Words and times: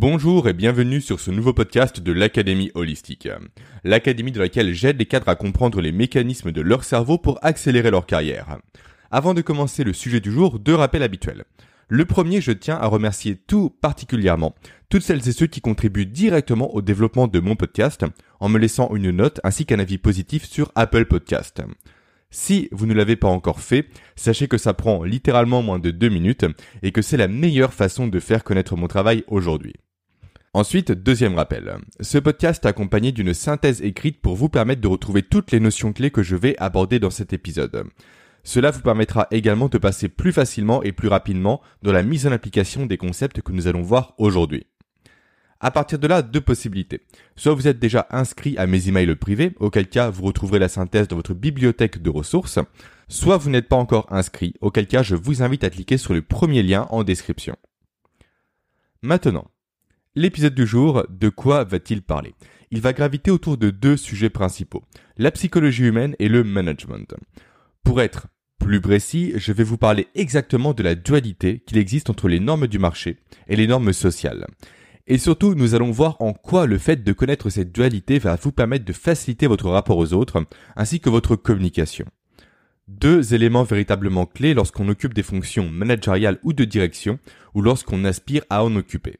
Bonjour 0.00 0.48
et 0.48 0.54
bienvenue 0.54 1.02
sur 1.02 1.20
ce 1.20 1.30
nouveau 1.30 1.52
podcast 1.52 2.00
de 2.00 2.12
l'Académie 2.12 2.70
Holistique. 2.74 3.28
L'académie 3.84 4.32
de 4.32 4.40
laquelle 4.40 4.72
j'aide 4.72 4.98
les 4.98 5.04
cadres 5.04 5.28
à 5.28 5.36
comprendre 5.36 5.82
les 5.82 5.92
mécanismes 5.92 6.52
de 6.52 6.62
leur 6.62 6.84
cerveau 6.84 7.18
pour 7.18 7.38
accélérer 7.42 7.90
leur 7.90 8.06
carrière. 8.06 8.60
Avant 9.10 9.34
de 9.34 9.42
commencer 9.42 9.84
le 9.84 9.92
sujet 9.92 10.20
du 10.20 10.32
jour, 10.32 10.58
deux 10.58 10.74
rappels 10.74 11.02
habituels. 11.02 11.44
Le 11.88 12.06
premier, 12.06 12.40
je 12.40 12.52
tiens 12.52 12.78
à 12.80 12.86
remercier 12.86 13.36
tout 13.36 13.68
particulièrement 13.68 14.54
toutes 14.88 15.02
celles 15.02 15.28
et 15.28 15.32
ceux 15.32 15.48
qui 15.48 15.60
contribuent 15.60 16.06
directement 16.06 16.74
au 16.74 16.80
développement 16.80 17.28
de 17.28 17.38
mon 17.38 17.54
podcast 17.54 18.06
en 18.40 18.48
me 18.48 18.58
laissant 18.58 18.94
une 18.94 19.10
note 19.10 19.38
ainsi 19.44 19.66
qu'un 19.66 19.80
avis 19.80 19.98
positif 19.98 20.48
sur 20.48 20.72
Apple 20.76 21.04
Podcast. 21.04 21.60
Si 22.30 22.70
vous 22.72 22.86
ne 22.86 22.94
l'avez 22.94 23.16
pas 23.16 23.28
encore 23.28 23.60
fait, 23.60 23.86
sachez 24.16 24.48
que 24.48 24.56
ça 24.56 24.72
prend 24.72 25.04
littéralement 25.04 25.60
moins 25.60 25.78
de 25.78 25.90
deux 25.90 26.08
minutes 26.08 26.46
et 26.82 26.90
que 26.90 27.02
c'est 27.02 27.18
la 27.18 27.28
meilleure 27.28 27.74
façon 27.74 28.06
de 28.06 28.18
faire 28.18 28.44
connaître 28.44 28.76
mon 28.76 28.88
travail 28.88 29.24
aujourd'hui. 29.26 29.74
Ensuite, 30.52 30.90
deuxième 30.90 31.36
rappel. 31.36 31.76
Ce 32.00 32.18
podcast 32.18 32.64
est 32.64 32.68
accompagné 32.68 33.12
d'une 33.12 33.34
synthèse 33.34 33.82
écrite 33.82 34.20
pour 34.20 34.34
vous 34.34 34.48
permettre 34.48 34.80
de 34.80 34.88
retrouver 34.88 35.22
toutes 35.22 35.52
les 35.52 35.60
notions 35.60 35.92
clés 35.92 36.10
que 36.10 36.24
je 36.24 36.34
vais 36.34 36.56
aborder 36.58 36.98
dans 36.98 37.10
cet 37.10 37.32
épisode. 37.32 37.84
Cela 38.42 38.72
vous 38.72 38.80
permettra 38.80 39.28
également 39.30 39.68
de 39.68 39.78
passer 39.78 40.08
plus 40.08 40.32
facilement 40.32 40.82
et 40.82 40.90
plus 40.90 41.06
rapidement 41.06 41.60
dans 41.82 41.92
la 41.92 42.02
mise 42.02 42.26
en 42.26 42.32
application 42.32 42.86
des 42.86 42.96
concepts 42.96 43.42
que 43.42 43.52
nous 43.52 43.68
allons 43.68 43.82
voir 43.82 44.14
aujourd'hui. 44.18 44.66
À 45.60 45.70
partir 45.70 46.00
de 46.00 46.08
là, 46.08 46.20
deux 46.20 46.40
possibilités. 46.40 47.02
Soit 47.36 47.54
vous 47.54 47.68
êtes 47.68 47.78
déjà 47.78 48.08
inscrit 48.10 48.58
à 48.58 48.66
mes 48.66 48.88
emails 48.88 49.14
privés, 49.14 49.54
auquel 49.60 49.88
cas 49.88 50.10
vous 50.10 50.24
retrouverez 50.24 50.58
la 50.58 50.68
synthèse 50.68 51.06
dans 51.06 51.16
votre 51.16 51.34
bibliothèque 51.34 52.02
de 52.02 52.10
ressources, 52.10 52.58
soit 53.06 53.36
vous 53.36 53.50
n'êtes 53.50 53.68
pas 53.68 53.76
encore 53.76 54.12
inscrit, 54.12 54.54
auquel 54.60 54.88
cas 54.88 55.04
je 55.04 55.14
vous 55.14 55.44
invite 55.44 55.62
à 55.62 55.70
cliquer 55.70 55.96
sur 55.96 56.12
le 56.12 56.22
premier 56.22 56.64
lien 56.64 56.88
en 56.90 57.04
description. 57.04 57.54
Maintenant, 59.02 59.48
l'épisode 60.14 60.54
du 60.54 60.66
jour, 60.66 61.04
de 61.08 61.28
quoi 61.28 61.64
va-t-il 61.64 62.02
parler? 62.02 62.34
Il 62.70 62.80
va 62.80 62.92
graviter 62.92 63.30
autour 63.30 63.56
de 63.56 63.70
deux 63.70 63.96
sujets 63.96 64.30
principaux, 64.30 64.82
la 65.16 65.30
psychologie 65.30 65.84
humaine 65.84 66.14
et 66.18 66.28
le 66.28 66.44
management. 66.44 67.14
Pour 67.84 68.00
être 68.00 68.28
plus 68.58 68.80
précis, 68.80 69.32
je 69.36 69.52
vais 69.52 69.64
vous 69.64 69.78
parler 69.78 70.08
exactement 70.14 70.74
de 70.74 70.82
la 70.82 70.94
dualité 70.94 71.62
qu'il 71.66 71.78
existe 71.78 72.10
entre 72.10 72.28
les 72.28 72.40
normes 72.40 72.66
du 72.66 72.78
marché 72.78 73.18
et 73.48 73.56
les 73.56 73.66
normes 73.66 73.92
sociales. 73.92 74.46
Et 75.06 75.18
surtout, 75.18 75.54
nous 75.54 75.74
allons 75.74 75.90
voir 75.90 76.20
en 76.20 76.32
quoi 76.32 76.66
le 76.66 76.78
fait 76.78 77.02
de 77.02 77.12
connaître 77.12 77.50
cette 77.50 77.72
dualité 77.72 78.18
va 78.18 78.36
vous 78.36 78.52
permettre 78.52 78.84
de 78.84 78.92
faciliter 78.92 79.46
votre 79.46 79.68
rapport 79.68 79.96
aux 79.96 80.12
autres, 80.12 80.44
ainsi 80.76 81.00
que 81.00 81.10
votre 81.10 81.34
communication. 81.36 82.06
Deux 82.86 83.34
éléments 83.34 83.64
véritablement 83.64 84.26
clés 84.26 84.54
lorsqu'on 84.54 84.88
occupe 84.88 85.14
des 85.14 85.22
fonctions 85.22 85.68
managériales 85.68 86.38
ou 86.42 86.52
de 86.52 86.64
direction, 86.64 87.18
ou 87.54 87.62
lorsqu'on 87.62 88.04
aspire 88.04 88.42
à 88.50 88.64
en 88.64 88.76
occuper. 88.76 89.18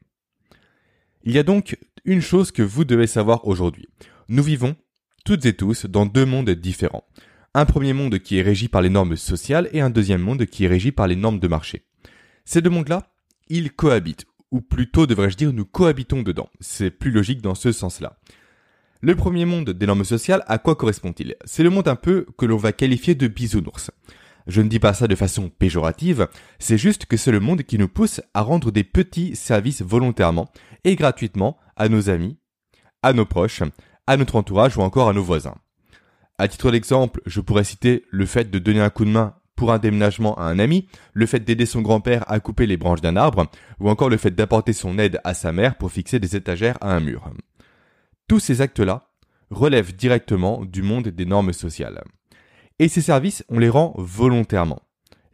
Il 1.22 1.32
y 1.32 1.38
a 1.38 1.42
donc 1.42 1.76
une 2.06 2.22
chose 2.22 2.50
que 2.50 2.62
vous 2.62 2.84
devez 2.84 3.06
savoir 3.06 3.46
aujourd'hui. 3.46 3.88
Nous 4.28 4.42
vivons, 4.42 4.74
toutes 5.24 5.44
et 5.44 5.52
tous, 5.52 5.84
dans 5.84 6.06
deux 6.06 6.24
mondes 6.24 6.50
différents. 6.50 7.04
Un 7.52 7.66
premier 7.66 7.92
monde 7.92 8.18
qui 8.20 8.38
est 8.38 8.42
régi 8.42 8.68
par 8.68 8.80
les 8.80 8.88
normes 8.88 9.16
sociales 9.16 9.68
et 9.72 9.80
un 9.80 9.90
deuxième 9.90 10.22
monde 10.22 10.46
qui 10.46 10.64
est 10.64 10.68
régi 10.68 10.92
par 10.92 11.06
les 11.06 11.16
normes 11.16 11.38
de 11.38 11.48
marché. 11.48 11.82
Ces 12.46 12.62
deux 12.62 12.70
mondes-là, 12.70 13.12
ils 13.48 13.70
cohabitent, 13.70 14.24
ou 14.50 14.62
plutôt 14.62 15.06
devrais-je 15.06 15.36
dire 15.36 15.52
nous 15.52 15.66
cohabitons 15.66 16.22
dedans. 16.22 16.48
C'est 16.60 16.90
plus 16.90 17.10
logique 17.10 17.42
dans 17.42 17.54
ce 17.54 17.70
sens-là. 17.70 18.18
Le 19.02 19.14
premier 19.14 19.44
monde 19.44 19.70
des 19.70 19.86
normes 19.86 20.04
sociales, 20.04 20.44
à 20.46 20.58
quoi 20.58 20.74
correspond-il? 20.74 21.36
C'est 21.44 21.62
le 21.62 21.70
monde 21.70 21.88
un 21.88 21.96
peu 21.96 22.26
que 22.38 22.46
l'on 22.46 22.56
va 22.56 22.72
qualifier 22.72 23.14
de 23.14 23.28
bisounours. 23.28 23.90
Je 24.50 24.60
ne 24.60 24.68
dis 24.68 24.80
pas 24.80 24.94
ça 24.94 25.06
de 25.06 25.14
façon 25.14 25.48
péjorative, 25.48 26.26
c'est 26.58 26.76
juste 26.76 27.06
que 27.06 27.16
c'est 27.16 27.30
le 27.30 27.38
monde 27.38 27.62
qui 27.62 27.78
nous 27.78 27.86
pousse 27.86 28.20
à 28.34 28.42
rendre 28.42 28.72
des 28.72 28.82
petits 28.82 29.36
services 29.36 29.80
volontairement 29.80 30.50
et 30.82 30.96
gratuitement 30.96 31.56
à 31.76 31.88
nos 31.88 32.10
amis, 32.10 32.36
à 33.04 33.12
nos 33.12 33.24
proches, 33.24 33.62
à 34.08 34.16
notre 34.16 34.34
entourage 34.34 34.76
ou 34.76 34.80
encore 34.80 35.08
à 35.08 35.12
nos 35.12 35.22
voisins. 35.22 35.54
À 36.36 36.48
titre 36.48 36.72
d'exemple, 36.72 37.20
je 37.26 37.40
pourrais 37.40 37.62
citer 37.62 38.04
le 38.10 38.26
fait 38.26 38.50
de 38.50 38.58
donner 38.58 38.80
un 38.80 38.90
coup 38.90 39.04
de 39.04 39.10
main 39.10 39.36
pour 39.54 39.70
un 39.70 39.78
déménagement 39.78 40.34
à 40.36 40.46
un 40.46 40.58
ami, 40.58 40.88
le 41.12 41.26
fait 41.26 41.44
d'aider 41.44 41.66
son 41.66 41.80
grand-père 41.80 42.24
à 42.26 42.40
couper 42.40 42.66
les 42.66 42.76
branches 42.76 43.02
d'un 43.02 43.14
arbre, 43.14 43.46
ou 43.78 43.88
encore 43.88 44.08
le 44.08 44.16
fait 44.16 44.32
d'apporter 44.32 44.72
son 44.72 44.98
aide 44.98 45.20
à 45.22 45.32
sa 45.32 45.52
mère 45.52 45.78
pour 45.78 45.92
fixer 45.92 46.18
des 46.18 46.34
étagères 46.34 46.78
à 46.80 46.92
un 46.92 46.98
mur. 46.98 47.30
Tous 48.26 48.40
ces 48.40 48.62
actes-là 48.62 49.12
relèvent 49.50 49.94
directement 49.94 50.64
du 50.64 50.82
monde 50.82 51.06
des 51.06 51.24
normes 51.24 51.52
sociales. 51.52 52.02
Et 52.80 52.88
ces 52.88 53.02
services, 53.02 53.44
on 53.50 53.58
les 53.58 53.68
rend 53.68 53.92
volontairement. 53.98 54.80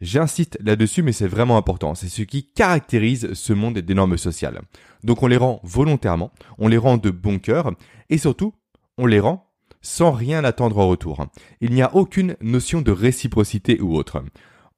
J'insiste 0.01 0.59
là-dessus, 0.61 1.01
mais 1.01 1.13
c'est 1.13 1.29
vraiment 1.29 1.55
important. 1.55 1.95
C'est 1.95 2.09
ce 2.09 2.21
qui 2.21 2.51
caractérise 2.51 3.33
ce 3.33 3.53
monde 3.53 3.77
des 3.77 3.93
normes 3.93 4.17
sociales. 4.17 4.61
Donc 5.05 5.23
on 5.23 5.27
les 5.27 5.37
rend 5.37 5.61
volontairement, 5.63 6.33
on 6.57 6.67
les 6.67 6.77
rend 6.77 6.97
de 6.97 7.09
bon 7.09 7.39
cœur, 7.39 7.71
et 8.09 8.17
surtout, 8.17 8.53
on 8.97 9.05
les 9.05 9.21
rend 9.21 9.49
sans 9.81 10.11
rien 10.11 10.43
attendre 10.43 10.77
en 10.77 10.89
retour. 10.89 11.25
Il 11.61 11.71
n'y 11.71 11.81
a 11.81 11.95
aucune 11.95 12.35
notion 12.41 12.81
de 12.81 12.91
réciprocité 12.91 13.79
ou 13.79 13.95
autre. 13.95 14.21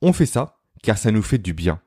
On 0.03 0.13
fait 0.13 0.27
ça 0.27 0.59
car 0.83 0.99
ça 0.99 1.09
nous 1.09 1.23
fait 1.23 1.39
du 1.39 1.53
bien. 1.53 1.81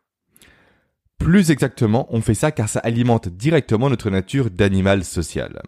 Plus 1.17 1.53
exactement, 1.53 2.09
on 2.11 2.21
fait 2.21 2.35
ça 2.35 2.51
car 2.51 2.69
ça 2.69 2.81
alimente 2.81 3.29
directement 3.29 3.89
notre 3.89 4.11
nature 4.11 4.51
d'animal 4.51 5.05
social. 5.05 5.63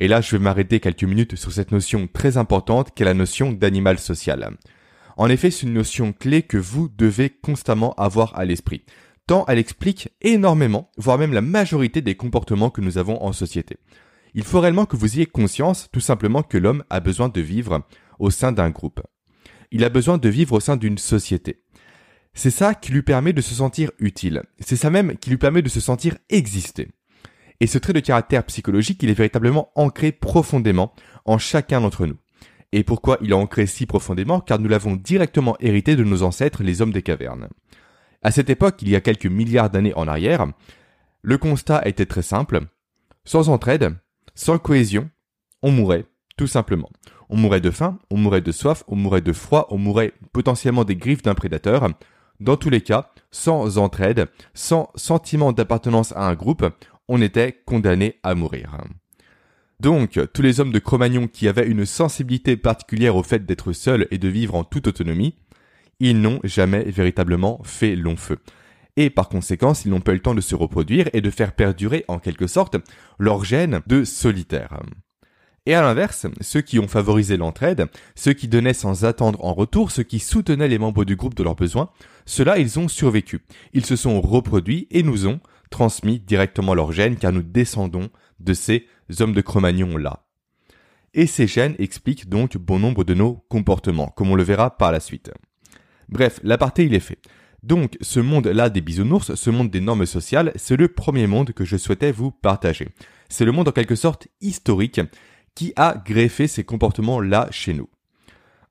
Et 0.00 0.08
là, 0.08 0.20
je 0.20 0.32
vais 0.32 0.42
m'arrêter 0.42 0.80
quelques 0.80 1.04
minutes 1.04 1.36
sur 1.36 1.52
cette 1.52 1.70
notion 1.70 2.08
très 2.12 2.36
importante 2.36 2.92
qu'est 2.94 3.04
la 3.04 3.14
notion 3.14 3.52
d'animal 3.52 3.98
social. 3.98 4.56
En 5.16 5.28
effet, 5.28 5.50
c'est 5.50 5.66
une 5.66 5.74
notion 5.74 6.12
clé 6.12 6.42
que 6.42 6.56
vous 6.56 6.88
devez 6.88 7.30
constamment 7.30 7.94
avoir 7.94 8.36
à 8.36 8.44
l'esprit, 8.44 8.84
tant 9.26 9.44
elle 9.46 9.58
explique 9.58 10.08
énormément, 10.22 10.90
voire 10.96 11.18
même 11.18 11.34
la 11.34 11.42
majorité 11.42 12.00
des 12.02 12.16
comportements 12.16 12.70
que 12.70 12.80
nous 12.80 12.98
avons 12.98 13.22
en 13.22 13.32
société 13.32 13.76
il 14.34 14.44
faut 14.44 14.60
réellement 14.60 14.86
que 14.86 14.96
vous 14.96 15.16
ayez 15.16 15.26
conscience 15.26 15.88
tout 15.92 16.00
simplement 16.00 16.42
que 16.42 16.58
l'homme 16.58 16.84
a 16.90 17.00
besoin 17.00 17.28
de 17.28 17.40
vivre 17.40 17.84
au 18.18 18.30
sein 18.30 18.52
d'un 18.52 18.70
groupe. 18.70 19.00
Il 19.70 19.84
a 19.84 19.88
besoin 19.88 20.18
de 20.18 20.28
vivre 20.28 20.54
au 20.54 20.60
sein 20.60 20.76
d'une 20.76 20.98
société. 20.98 21.62
C'est 22.34 22.50
ça 22.50 22.74
qui 22.74 22.92
lui 22.92 23.02
permet 23.02 23.32
de 23.32 23.40
se 23.40 23.54
sentir 23.54 23.90
utile. 23.98 24.42
C'est 24.60 24.76
ça 24.76 24.90
même 24.90 25.16
qui 25.16 25.30
lui 25.30 25.36
permet 25.36 25.62
de 25.62 25.68
se 25.68 25.80
sentir 25.80 26.16
exister. 26.28 26.88
Et 27.60 27.66
ce 27.66 27.78
trait 27.78 27.92
de 27.92 28.00
caractère 28.00 28.44
psychologique, 28.44 29.02
il 29.02 29.10
est 29.10 29.14
véritablement 29.14 29.70
ancré 29.74 30.12
profondément 30.12 30.92
en 31.24 31.38
chacun 31.38 31.80
d'entre 31.80 32.06
nous. 32.06 32.16
Et 32.72 32.84
pourquoi 32.84 33.18
il 33.20 33.30
est 33.30 33.34
ancré 33.34 33.66
si 33.66 33.84
profondément? 33.84 34.40
Car 34.40 34.58
nous 34.58 34.68
l'avons 34.68 34.96
directement 34.96 35.56
hérité 35.60 35.96
de 35.96 36.04
nos 36.04 36.22
ancêtres, 36.22 36.62
les 36.62 36.80
hommes 36.80 36.92
des 36.92 37.02
cavernes. 37.02 37.48
À 38.22 38.30
cette 38.30 38.50
époque, 38.50 38.80
il 38.82 38.88
y 38.88 38.96
a 38.96 39.00
quelques 39.00 39.26
milliards 39.26 39.70
d'années 39.70 39.94
en 39.94 40.08
arrière, 40.08 40.46
le 41.22 41.36
constat 41.36 41.86
était 41.86 42.06
très 42.06 42.22
simple. 42.22 42.60
Sans 43.24 43.50
entraide, 43.50 43.94
sans 44.34 44.58
cohésion, 44.58 45.10
on 45.62 45.70
mourrait, 45.70 46.06
tout 46.36 46.46
simplement. 46.46 46.90
On 47.28 47.36
mourrait 47.36 47.60
de 47.60 47.70
faim, 47.70 47.98
on 48.10 48.16
mourrait 48.16 48.40
de 48.40 48.52
soif, 48.52 48.84
on 48.88 48.96
mourrait 48.96 49.20
de 49.20 49.32
froid, 49.32 49.66
on 49.70 49.78
mourrait 49.78 50.14
potentiellement 50.32 50.84
des 50.84 50.96
griffes 50.96 51.22
d'un 51.22 51.34
prédateur. 51.34 51.88
Dans 52.40 52.56
tous 52.56 52.70
les 52.70 52.80
cas, 52.80 53.10
sans 53.30 53.76
entraide, 53.76 54.28
sans 54.54 54.90
sentiment 54.94 55.52
d'appartenance 55.52 56.12
à 56.12 56.26
un 56.26 56.34
groupe, 56.34 56.66
on 57.10 57.20
était 57.20 57.60
condamné 57.66 58.16
à 58.22 58.34
mourir. 58.34 58.78
Donc, 59.80 60.18
tous 60.32 60.42
les 60.42 60.60
hommes 60.60 60.72
de 60.72 60.78
Cro-Magnon 60.78 61.26
qui 61.26 61.48
avaient 61.48 61.66
une 61.66 61.84
sensibilité 61.84 62.56
particulière 62.56 63.16
au 63.16 63.22
fait 63.22 63.44
d'être 63.44 63.72
seuls 63.72 64.06
et 64.10 64.18
de 64.18 64.28
vivre 64.28 64.54
en 64.54 64.64
toute 64.64 64.86
autonomie, 64.86 65.34
ils 65.98 66.20
n'ont 66.20 66.40
jamais 66.44 66.84
véritablement 66.84 67.60
fait 67.64 67.96
long 67.96 68.16
feu 68.16 68.38
et 68.96 69.10
par 69.10 69.28
conséquent 69.28 69.72
ils 69.84 69.90
n'ont 69.90 70.00
pas 70.00 70.12
eu 70.12 70.16
le 70.16 70.20
temps 70.20 70.34
de 70.34 70.40
se 70.40 70.54
reproduire 70.54 71.08
et 71.12 71.20
de 71.20 71.30
faire 71.30 71.52
perdurer 71.52 72.04
en 72.08 72.18
quelque 72.18 72.46
sorte 72.46 72.76
leur 73.18 73.44
gène 73.44 73.80
de 73.86 74.04
solitaire. 74.04 74.80
Et 75.66 75.74
à 75.74 75.82
l'inverse, 75.82 76.26
ceux 76.40 76.62
qui 76.62 76.78
ont 76.78 76.88
favorisé 76.88 77.36
l'entraide, 77.36 77.86
ceux 78.14 78.32
qui 78.32 78.48
donnaient 78.48 78.72
sans 78.72 79.04
attendre 79.04 79.44
en 79.44 79.52
retour, 79.52 79.90
ceux 79.90 80.02
qui 80.02 80.18
soutenaient 80.18 80.68
les 80.68 80.78
membres 80.78 81.04
du 81.04 81.16
groupe 81.16 81.34
de 81.34 81.42
leurs 81.42 81.54
besoins, 81.54 81.90
ceux-là, 82.24 82.58
ils 82.58 82.78
ont 82.78 82.88
survécu. 82.88 83.40
Ils 83.74 83.84
se 83.84 83.94
sont 83.94 84.20
reproduits 84.20 84.88
et 84.90 85.02
nous 85.02 85.26
ont 85.26 85.38
transmis 85.70 86.20
directement 86.20 86.74
leurs 86.74 86.92
gènes 86.92 87.16
car 87.16 87.32
nous 87.32 87.42
descendons 87.42 88.10
de 88.40 88.54
ces 88.54 88.86
hommes 89.20 89.32
de 89.32 89.40
Cro-Magnon-là. 89.40 90.26
Et 91.14 91.26
ces 91.26 91.46
gènes 91.46 91.74
expliquent 91.78 92.28
donc 92.28 92.56
bon 92.56 92.78
nombre 92.78 93.04
de 93.04 93.14
nos 93.14 93.44
comportements, 93.48 94.12
comme 94.16 94.30
on 94.30 94.36
le 94.36 94.42
verra 94.42 94.76
par 94.76 94.92
la 94.92 95.00
suite. 95.00 95.30
Bref, 96.08 96.40
l'aparté 96.42 96.84
il 96.84 96.94
est 96.94 97.00
fait. 97.00 97.18
Donc, 97.62 97.98
ce 98.00 98.20
monde-là 98.20 98.70
des 98.70 98.80
bisounours, 98.80 99.34
ce 99.34 99.50
monde 99.50 99.70
des 99.70 99.80
normes 99.80 100.06
sociales, 100.06 100.52
c'est 100.56 100.76
le 100.76 100.88
premier 100.88 101.26
monde 101.26 101.52
que 101.52 101.64
je 101.64 101.76
souhaitais 101.76 102.12
vous 102.12 102.30
partager. 102.30 102.88
C'est 103.28 103.44
le 103.44 103.52
monde 103.52 103.68
en 103.68 103.72
quelque 103.72 103.96
sorte 103.96 104.28
historique 104.40 105.00
qui 105.54 105.72
a 105.76 106.02
greffé 106.04 106.46
ces 106.46 106.64
comportements-là 106.64 107.48
chez 107.50 107.74
nous. 107.74 107.88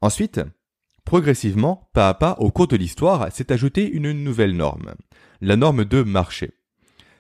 Ensuite, 0.02 0.42
progressivement, 1.06 1.90
pas 1.94 2.10
à 2.10 2.14
pas, 2.14 2.36
au 2.40 2.52
cours 2.52 2.68
de 2.68 2.78
l'histoire, 2.78 3.32
s'est 3.32 3.52
ajoutée 3.52 3.90
une 3.90 4.12
nouvelle 4.12 4.56
norme. 4.56 4.96
La 5.42 5.56
norme 5.56 5.86
de 5.86 6.02
marché. 6.02 6.52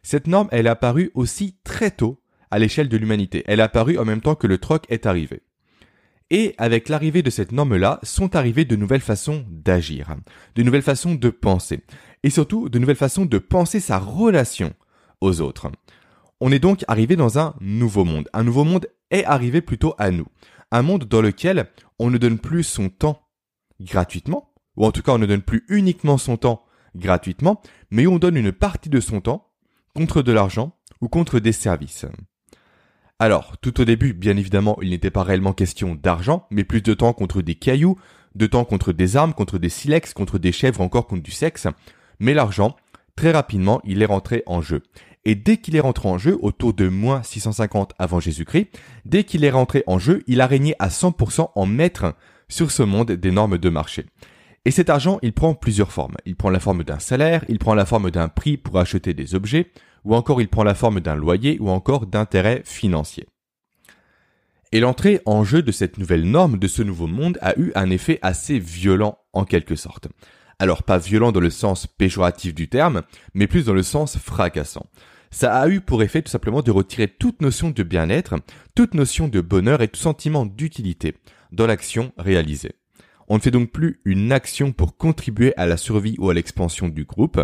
Cette 0.04 0.28
norme, 0.28 0.50
elle 0.51 0.68
est 0.68 0.69
apparue 0.69 1.12
aussi 1.13 1.57
très 1.63 1.92
tôt 1.92 2.22
à 2.51 2.60
l'échelle 2.60 2.90
de 2.90 2.98
l'humanité. 2.98 3.44
Elle 3.46 3.60
est 3.60 3.63
apparue 3.63 3.98
en 3.98 4.06
même 4.06 4.22
temps 4.22 4.36
que 4.36 4.48
le 4.48 4.57
troc 4.57 4.86
est 4.90 5.06
arrivé. 5.06 5.42
Et 6.31 6.54
avec 6.57 6.90
l'arrivée 6.90 7.24
de 7.24 7.30
cette 7.30 7.51
norme-là, 7.51 8.00
sont 8.04 8.36
arrivées 8.36 8.66
de 8.66 8.75
nouvelles 8.75 9.01
façons 9.01 9.46
d'agir, 9.50 10.16
de 10.56 10.63
nouvelles 10.63 10.84
façons 10.84 11.16
de 11.16 11.30
penser, 11.30 11.81
et 12.24 12.30
surtout 12.30 12.69
de 12.69 12.78
nouvelles 12.78 12.96
façons 12.96 13.25
de 13.25 13.38
penser 13.40 13.80
sa 13.80 13.98
relation 13.98 14.74
aux 15.22 15.42
autres. 15.42 15.72
On 16.40 16.51
est 16.51 16.60
donc 16.60 16.86
arrivé 16.88 17.16
dans 17.16 17.40
un 17.40 17.56
nouveau 17.60 18.06
monde. 18.06 18.30
Un 18.34 18.44
nouveau 18.44 18.63
monde 18.63 18.88
est 19.10 19.25
arrivé 19.25 19.62
plutôt 19.62 19.96
à 19.98 20.12
nous. 20.12 20.28
Un 20.72 20.84
monde 20.84 21.06
dans 21.06 21.22
lequel 21.22 21.68
on 21.98 22.12
ne 22.12 22.18
donne 22.19 22.38
plus 22.38 22.63
son 22.63 22.90
temps 22.90 23.28
gratuitement, 23.81 24.54
ou 24.78 24.86
en 24.86 24.92
tout 24.92 25.01
cas 25.01 25.13
on 25.13 25.18
ne 25.18 25.25
donne 25.25 25.42
plus 25.42 25.66
uniquement 25.68 26.18
son 26.18 26.38
temps 26.38 26.63
gratuitement, 26.96 27.62
mais 27.90 28.07
on 28.07 28.19
donne 28.19 28.38
une 28.38 28.51
partie 28.51 28.90
de 28.90 29.00
son 29.00 29.19
temps 29.19 29.49
contre 29.94 30.21
de 30.21 30.31
l'argent 30.31 30.75
ou 31.01 31.07
contre 31.07 31.39
des 31.39 31.51
services. 31.51 32.06
Alors, 33.19 33.57
tout 33.57 33.81
au 33.81 33.86
début, 33.86 34.13
bien 34.13 34.38
évidemment, 34.38 34.77
il 34.81 34.91
n'était 34.91 35.12
pas 35.12 35.24
réellement 35.24 35.53
question 35.53 35.95
d'argent, 35.95 36.47
mais 36.51 36.63
plus 36.63 36.81
de 36.81 36.94
temps 36.94 37.12
contre 37.12 37.41
des 37.41 37.56
cailloux, 37.56 37.97
de 38.36 38.45
temps 38.45 38.63
contre 38.63 38.94
des 38.94 39.18
armes, 39.18 39.33
contre 39.33 39.57
des 39.57 39.69
silex, 39.69 40.13
contre 40.13 40.39
des 40.39 40.51
chèvres, 40.53 40.81
encore 40.81 41.06
contre 41.06 41.24
du 41.24 41.31
sexe. 41.31 41.68
Mais 42.19 42.33
l'argent, 42.33 42.77
très 43.15 43.31
rapidement, 43.31 43.81
il 43.83 44.01
est 44.01 44.06
rentré 44.06 44.44
en 44.45 44.62
jeu. 44.62 44.83
Et 45.25 45.36
dès 45.36 45.57
qu'il 45.57 45.75
est 45.75 45.81
rentré 45.81 46.07
en 46.07 46.18
jeu, 46.18 46.38
autour 46.41 46.74
de 46.74 46.88
moins 46.88 47.21
650 47.24 47.94
avant 48.00 48.21
Jésus-Christ, 48.21 48.69
dès 49.03 49.25
qu'il 49.25 49.44
est 49.44 49.51
rentré 49.51 49.83
en 49.86 50.00
jeu, 50.00 50.24
il 50.27 50.39
a 50.39 50.47
régné 50.47 50.75
à 50.80 50.88
100% 50.88 51.51
en 51.53 51.65
maître 51.65 52.15
sur 52.47 52.71
ce 52.71 52.83
monde 52.83 53.12
des 53.12 53.31
normes 53.31 53.57
de 53.57 53.69
marché. 53.69 54.06
Et 54.65 54.71
cet 54.71 54.89
argent, 54.89 55.19
il 55.21 55.33
prend 55.33 55.53
plusieurs 55.53 55.91
formes. 55.91 56.15
Il 56.25 56.35
prend 56.35 56.50
la 56.50 56.59
forme 56.59 56.83
d'un 56.83 57.00
salaire, 57.00 57.45
il 57.47 57.59
prend 57.59 57.73
la 57.73 57.85
forme 57.85 58.11
d'un 58.11 58.27
prix 58.27 58.57
pour 58.57 58.77
acheter 58.77 59.13
des 59.13 59.35
objets, 59.35 59.71
ou 60.03 60.15
encore 60.15 60.41
il 60.41 60.50
prend 60.50 60.63
la 60.63 60.75
forme 60.75 61.00
d'un 61.00 61.15
loyer, 61.15 61.57
ou 61.59 61.69
encore 61.69 62.06
d'intérêts 62.06 62.61
financiers. 62.65 63.27
Et 64.71 64.79
l'entrée 64.79 65.21
en 65.25 65.44
jeu 65.44 65.63
de 65.63 65.71
cette 65.71 65.97
nouvelle 65.97 66.29
norme, 66.29 66.59
de 66.59 66.67
ce 66.67 66.83
nouveau 66.83 67.07
monde, 67.07 67.39
a 67.41 67.57
eu 67.59 67.71
un 67.73 67.89
effet 67.89 68.19
assez 68.21 68.59
violent 68.59 69.17
en 69.33 69.44
quelque 69.44 69.75
sorte. 69.75 70.07
Alors 70.59 70.83
pas 70.83 70.97
violent 70.97 71.31
dans 71.31 71.39
le 71.39 71.50
sens 71.50 71.88
péjoratif 71.88 72.53
du 72.53 72.67
terme, 72.67 73.01
mais 73.33 73.47
plus 73.47 73.65
dans 73.65 73.73
le 73.73 73.81
sens 73.81 74.17
fracassant. 74.17 74.85
Ça 75.31 75.55
a 75.55 75.69
eu 75.69 75.79
pour 75.81 76.03
effet 76.03 76.21
tout 76.21 76.31
simplement 76.31 76.62
de 76.62 76.71
retirer 76.71 77.07
toute 77.07 77.41
notion 77.41 77.69
de 77.69 77.83
bien-être, 77.83 78.35
toute 78.75 78.94
notion 78.94 79.27
de 79.27 79.41
bonheur 79.41 79.81
et 79.81 79.88
tout 79.88 80.00
sentiment 80.00 80.45
d'utilité 80.45 81.15
dans 81.51 81.65
l'action 81.65 82.12
réalisée. 82.17 82.73
On 83.29 83.35
ne 83.35 83.41
fait 83.41 83.51
donc 83.51 83.71
plus 83.71 84.01
une 84.05 84.31
action 84.31 84.71
pour 84.71 84.97
contribuer 84.97 85.53
à 85.55 85.67
la 85.67 85.77
survie 85.77 86.15
ou 86.17 86.29
à 86.31 86.33
l'expansion 86.33 86.89
du 86.89 87.05
groupe, 87.05 87.39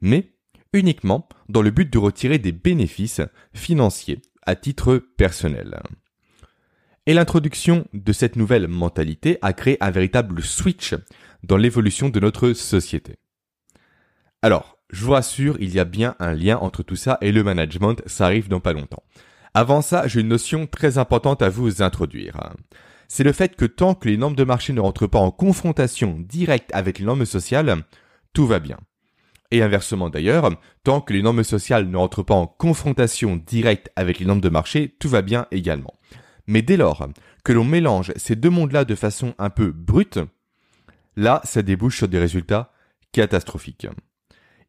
mais 0.00 0.32
uniquement 0.72 1.28
dans 1.48 1.62
le 1.62 1.70
but 1.70 1.90
de 1.90 1.98
retirer 1.98 2.38
des 2.38 2.50
bénéfices 2.50 3.20
financiers 3.54 4.20
à 4.44 4.56
titre 4.56 4.96
personnel. 5.16 5.80
Et 7.06 7.14
l'introduction 7.14 7.86
de 7.92 8.12
cette 8.12 8.36
nouvelle 8.36 8.66
mentalité 8.66 9.38
a 9.42 9.52
créé 9.52 9.76
un 9.80 9.90
véritable 9.90 10.42
switch 10.42 10.94
dans 11.44 11.56
l'évolution 11.56 12.08
de 12.08 12.20
notre 12.20 12.52
société. 12.52 13.16
Alors, 14.40 14.78
je 14.90 15.04
vous 15.04 15.12
rassure, 15.12 15.56
il 15.60 15.72
y 15.72 15.78
a 15.78 15.84
bien 15.84 16.16
un 16.18 16.34
lien 16.34 16.58
entre 16.58 16.82
tout 16.82 16.96
ça 16.96 17.18
et 17.20 17.32
le 17.32 17.44
management, 17.44 18.02
ça 18.06 18.26
arrive 18.26 18.48
dans 18.48 18.60
pas 18.60 18.72
longtemps. 18.72 19.02
Avant 19.54 19.82
ça, 19.82 20.08
j'ai 20.08 20.20
une 20.20 20.28
notion 20.28 20.66
très 20.66 20.98
importante 20.98 21.42
à 21.42 21.48
vous 21.48 21.82
introduire 21.82 22.54
c'est 23.12 23.24
le 23.24 23.32
fait 23.32 23.56
que 23.56 23.66
tant 23.66 23.94
que 23.94 24.08
les 24.08 24.16
normes 24.16 24.36
de 24.36 24.42
marché 24.42 24.72
ne 24.72 24.80
rentrent 24.80 25.06
pas 25.06 25.18
en 25.18 25.30
confrontation 25.30 26.16
directe 26.18 26.70
avec 26.72 26.98
les 26.98 27.04
normes 27.04 27.26
sociales, 27.26 27.84
tout 28.32 28.46
va 28.46 28.58
bien. 28.58 28.78
Et 29.50 29.62
inversement 29.62 30.08
d'ailleurs, 30.08 30.50
tant 30.82 31.02
que 31.02 31.12
les 31.12 31.20
normes 31.20 31.44
sociales 31.44 31.90
ne 31.90 31.96
rentrent 31.98 32.22
pas 32.22 32.32
en 32.32 32.46
confrontation 32.46 33.36
directe 33.36 33.90
avec 33.96 34.18
les 34.18 34.24
normes 34.24 34.40
de 34.40 34.48
marché, 34.48 34.96
tout 34.98 35.10
va 35.10 35.20
bien 35.20 35.46
également. 35.50 35.92
Mais 36.46 36.62
dès 36.62 36.78
lors 36.78 37.06
que 37.44 37.52
l'on 37.52 37.64
mélange 37.64 38.14
ces 38.16 38.34
deux 38.34 38.48
mondes-là 38.48 38.86
de 38.86 38.94
façon 38.94 39.34
un 39.38 39.50
peu 39.50 39.72
brute, 39.72 40.18
là, 41.14 41.42
ça 41.44 41.60
débouche 41.60 41.98
sur 41.98 42.08
des 42.08 42.18
résultats 42.18 42.72
catastrophiques. 43.12 43.88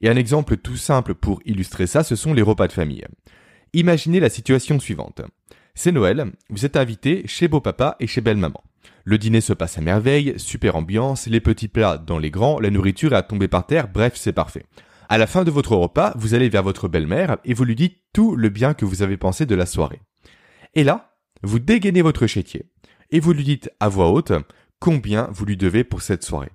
Et 0.01 0.10
un 0.10 0.18
exemple 0.18 0.57
tout 0.57 0.75
simple 0.75 1.16
pour 1.16 1.39
illustrer 1.46 1.88
ça, 1.88 2.04
ce 2.04 2.18
sont 2.18 2.34
les 2.34 2.42
repas 2.42 2.68
de 2.68 2.74
famille. 2.74 3.06
Imaginez 3.72 4.19
la 4.19 4.30
situation 4.30 4.81
suivante. 4.81 5.22
C'est 5.75 5.92
Noël, 5.92 6.31
vous 6.50 6.66
êtes 6.66 6.78
invité 6.78 7.24
chez 7.25 7.48
beau-papa 7.48 7.96
et 8.00 8.06
chez 8.06 8.22
belle-maman. 8.22 8.64
Le 9.06 9.18
dîner 9.18 9.42
se 9.42 9.54
passe 9.54 9.80
à 9.80 9.81
merveille, 9.81 10.36
super 10.38 10.75
ambiance, 10.75 11.25
les 11.25 11.42
petits 11.42 11.68
plats 11.68 11.98
dans 11.98 12.20
les 12.20 12.30
grands, 12.30 12.60
la 12.60 12.70
nourriture 12.70 13.14
est 13.14 13.18
à 13.18 13.24
tomber 13.24 13.48
par 13.48 13.66
terre, 13.66 13.88
bref, 13.88 14.14
c'est 14.16 14.34
parfait. 14.34 14.66
À 15.10 15.18
la 15.18 15.25
fin 15.25 15.44
de 15.44 15.50
votre 15.50 15.75
repas, 15.75 16.14
vous 16.16 16.36
allez 16.36 16.48
vers 16.48 16.62
votre 16.62 16.88
belle-mère 16.88 17.38
et 17.44 17.56
vous 17.56 17.64
lui 17.64 17.75
dites 17.75 17.98
tout 18.14 18.36
le 18.36 18.50
bien 18.50 18.75
que 18.75 18.86
vous 18.86 19.02
avez 19.02 19.18
pensé 19.18 19.48
de 19.48 19.56
la 19.56 19.66
soirée. 19.66 20.00
Et 20.75 20.84
là, 20.84 21.16
vous 21.42 21.58
dégainez 21.58 22.04
votre 22.04 22.28
chétier 22.28 22.70
et 23.10 23.20
vous 23.20 23.34
lui 23.34 23.44
dites 23.44 23.72
à 23.80 23.90
voix 23.90 24.12
haute 24.12 24.31
combien 24.80 25.28
vous 25.31 25.46
lui 25.46 25.58
devez 25.58 25.84
pour 25.84 26.04
cette 26.04 26.24
soirée. 26.24 26.52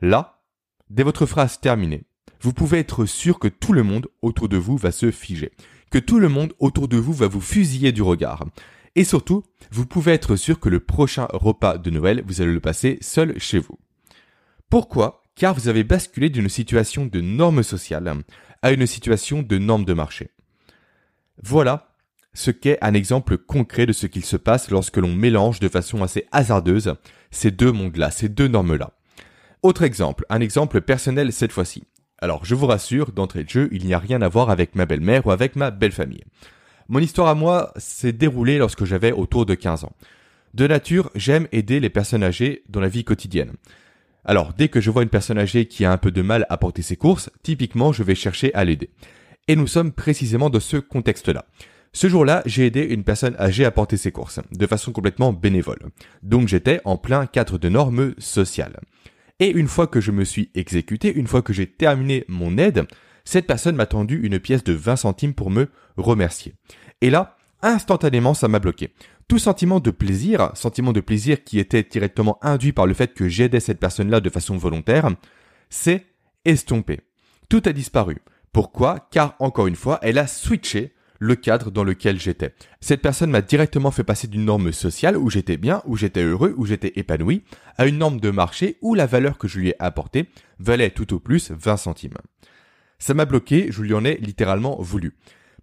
Là, 0.00 0.40
dès 0.88 1.02
votre 1.02 1.26
phrase 1.26 1.60
terminée, 1.60 2.04
vous 2.40 2.54
pouvez 2.54 2.78
être 2.78 3.04
sûr 3.04 3.38
que 3.38 3.48
tout 3.48 3.72
le 3.72 3.82
monde 3.82 4.08
autour 4.22 4.48
de 4.48 4.56
vous 4.56 4.76
va 4.78 4.92
se 4.92 5.10
figer 5.10 5.52
que 5.90 5.98
tout 5.98 6.18
le 6.18 6.28
monde 6.28 6.52
autour 6.58 6.88
de 6.88 6.96
vous 6.96 7.12
va 7.12 7.28
vous 7.28 7.40
fusiller 7.40 7.92
du 7.92 8.02
regard. 8.02 8.44
Et 8.94 9.04
surtout, 9.04 9.44
vous 9.70 9.86
pouvez 9.86 10.12
être 10.12 10.36
sûr 10.36 10.58
que 10.60 10.68
le 10.68 10.80
prochain 10.80 11.28
repas 11.32 11.78
de 11.78 11.90
Noël, 11.90 12.22
vous 12.26 12.40
allez 12.40 12.52
le 12.52 12.60
passer 12.60 12.98
seul 13.00 13.38
chez 13.38 13.58
vous. 13.58 13.78
Pourquoi? 14.70 15.22
Car 15.34 15.54
vous 15.54 15.68
avez 15.68 15.84
basculé 15.84 16.30
d'une 16.30 16.48
situation 16.48 17.06
de 17.06 17.20
norme 17.20 17.62
sociale 17.62 18.12
à 18.62 18.72
une 18.72 18.86
situation 18.86 19.42
de 19.42 19.58
norme 19.58 19.84
de 19.84 19.94
marché. 19.94 20.30
Voilà 21.42 21.94
ce 22.34 22.50
qu'est 22.50 22.78
un 22.82 22.94
exemple 22.94 23.38
concret 23.38 23.86
de 23.86 23.92
ce 23.92 24.06
qu'il 24.06 24.24
se 24.24 24.36
passe 24.36 24.70
lorsque 24.70 24.96
l'on 24.96 25.14
mélange 25.14 25.60
de 25.60 25.68
façon 25.68 26.02
assez 26.02 26.26
hasardeuse 26.32 26.94
ces 27.30 27.50
deux 27.50 27.72
mondes-là, 27.72 28.10
ces 28.10 28.28
deux 28.28 28.48
normes-là. 28.48 28.92
Autre 29.62 29.82
exemple, 29.82 30.24
un 30.30 30.40
exemple 30.40 30.80
personnel 30.80 31.32
cette 31.32 31.52
fois-ci. 31.52 31.84
Alors, 32.20 32.44
je 32.44 32.54
vous 32.54 32.66
rassure, 32.66 33.12
d'entrée 33.12 33.44
de 33.44 33.48
jeu, 33.48 33.68
il 33.70 33.86
n'y 33.86 33.94
a 33.94 33.98
rien 33.98 34.22
à 34.22 34.28
voir 34.28 34.50
avec 34.50 34.74
ma 34.74 34.86
belle-mère 34.86 35.26
ou 35.26 35.30
avec 35.30 35.54
ma 35.54 35.70
belle-famille. 35.70 36.24
Mon 36.88 36.98
histoire 36.98 37.28
à 37.28 37.34
moi 37.34 37.72
s'est 37.76 38.12
déroulée 38.12 38.58
lorsque 38.58 38.84
j'avais 38.84 39.12
autour 39.12 39.46
de 39.46 39.54
15 39.54 39.84
ans. 39.84 39.92
De 40.54 40.66
nature, 40.66 41.10
j'aime 41.14 41.46
aider 41.52 41.78
les 41.78 41.90
personnes 41.90 42.24
âgées 42.24 42.62
dans 42.68 42.80
la 42.80 42.88
vie 42.88 43.04
quotidienne. 43.04 43.52
Alors, 44.24 44.52
dès 44.52 44.68
que 44.68 44.80
je 44.80 44.90
vois 44.90 45.04
une 45.04 45.08
personne 45.08 45.38
âgée 45.38 45.66
qui 45.66 45.84
a 45.84 45.92
un 45.92 45.96
peu 45.96 46.10
de 46.10 46.22
mal 46.22 46.44
à 46.48 46.56
porter 46.56 46.82
ses 46.82 46.96
courses, 46.96 47.30
typiquement, 47.42 47.92
je 47.92 48.02
vais 48.02 48.14
chercher 48.14 48.52
à 48.54 48.64
l'aider. 48.64 48.90
Et 49.46 49.54
nous 49.54 49.66
sommes 49.66 49.92
précisément 49.92 50.50
dans 50.50 50.60
ce 50.60 50.76
contexte-là. 50.76 51.44
Ce 51.92 52.08
jour-là, 52.08 52.42
j'ai 52.44 52.66
aidé 52.66 52.82
une 52.82 53.04
personne 53.04 53.36
âgée 53.38 53.64
à 53.64 53.70
porter 53.70 53.96
ses 53.96 54.12
courses, 54.12 54.40
de 54.52 54.66
façon 54.66 54.92
complètement 54.92 55.32
bénévole. 55.32 55.78
Donc 56.22 56.48
j'étais 56.48 56.80
en 56.84 56.96
plein 56.96 57.26
cadre 57.26 57.58
de 57.58 57.68
normes 57.68 58.14
sociales. 58.18 58.78
Et 59.40 59.50
une 59.50 59.68
fois 59.68 59.86
que 59.86 60.00
je 60.00 60.10
me 60.10 60.24
suis 60.24 60.50
exécuté, 60.54 61.14
une 61.14 61.28
fois 61.28 61.42
que 61.42 61.52
j'ai 61.52 61.66
terminé 61.66 62.24
mon 62.28 62.58
aide, 62.58 62.86
cette 63.24 63.46
personne 63.46 63.76
m'a 63.76 63.86
tendu 63.86 64.20
une 64.22 64.40
pièce 64.40 64.64
de 64.64 64.72
20 64.72 64.96
centimes 64.96 65.34
pour 65.34 65.50
me 65.50 65.68
remercier. 65.96 66.54
Et 67.00 67.10
là, 67.10 67.36
instantanément, 67.62 68.34
ça 68.34 68.48
m'a 68.48 68.58
bloqué. 68.58 68.92
Tout 69.28 69.38
sentiment 69.38 69.78
de 69.78 69.90
plaisir, 69.90 70.50
sentiment 70.54 70.92
de 70.92 71.00
plaisir 71.00 71.44
qui 71.44 71.58
était 71.58 71.82
directement 71.82 72.38
induit 72.42 72.72
par 72.72 72.86
le 72.86 72.94
fait 72.94 73.14
que 73.14 73.28
j'aidais 73.28 73.60
cette 73.60 73.78
personne-là 73.78 74.20
de 74.20 74.30
façon 74.30 74.56
volontaire, 74.56 75.10
s'est 75.68 76.06
estompé. 76.44 77.00
Tout 77.48 77.62
a 77.66 77.72
disparu. 77.72 78.18
Pourquoi? 78.52 79.08
Car 79.10 79.36
encore 79.38 79.66
une 79.66 79.76
fois, 79.76 79.98
elle 80.02 80.18
a 80.18 80.26
switché 80.26 80.94
le 81.18 81.34
cadre 81.36 81.70
dans 81.70 81.84
lequel 81.84 82.20
j'étais. 82.20 82.54
Cette 82.80 83.02
personne 83.02 83.30
m'a 83.30 83.42
directement 83.42 83.90
fait 83.90 84.04
passer 84.04 84.28
d'une 84.28 84.44
norme 84.44 84.72
sociale 84.72 85.16
où 85.16 85.30
j'étais 85.30 85.56
bien, 85.56 85.82
où 85.86 85.96
j'étais 85.96 86.22
heureux, 86.22 86.54
où 86.56 86.66
j'étais 86.66 86.92
épanoui, 86.96 87.42
à 87.76 87.86
une 87.86 87.98
norme 87.98 88.20
de 88.20 88.30
marché 88.30 88.78
où 88.82 88.94
la 88.94 89.06
valeur 89.06 89.38
que 89.38 89.48
je 89.48 89.58
lui 89.58 89.68
ai 89.70 89.74
apportée 89.82 90.28
valait 90.58 90.90
tout 90.90 91.12
au 91.14 91.18
plus 91.18 91.50
20 91.50 91.76
centimes. 91.76 92.18
Ça 92.98 93.14
m'a 93.14 93.24
bloqué, 93.24 93.68
je 93.70 93.82
lui 93.82 93.94
en 93.94 94.04
ai 94.04 94.16
littéralement 94.16 94.80
voulu. 94.80 95.16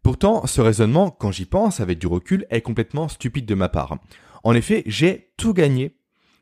Pourtant, 0.04 0.46
ce 0.46 0.62
raisonnement, 0.62 1.10
quand 1.10 1.32
j'y 1.32 1.46
pense 1.46 1.80
avec 1.80 2.00
du 2.00 2.08
recul, 2.08 2.46
est 2.50 2.62
complètement 2.62 3.08
stupide 3.08 3.46
de 3.46 3.56
ma 3.56 3.70
part. 3.70 3.98
En 4.44 4.54
effet, 4.54 4.84
j'ai 4.86 5.32
tout 5.36 5.54
gagné 5.54 5.98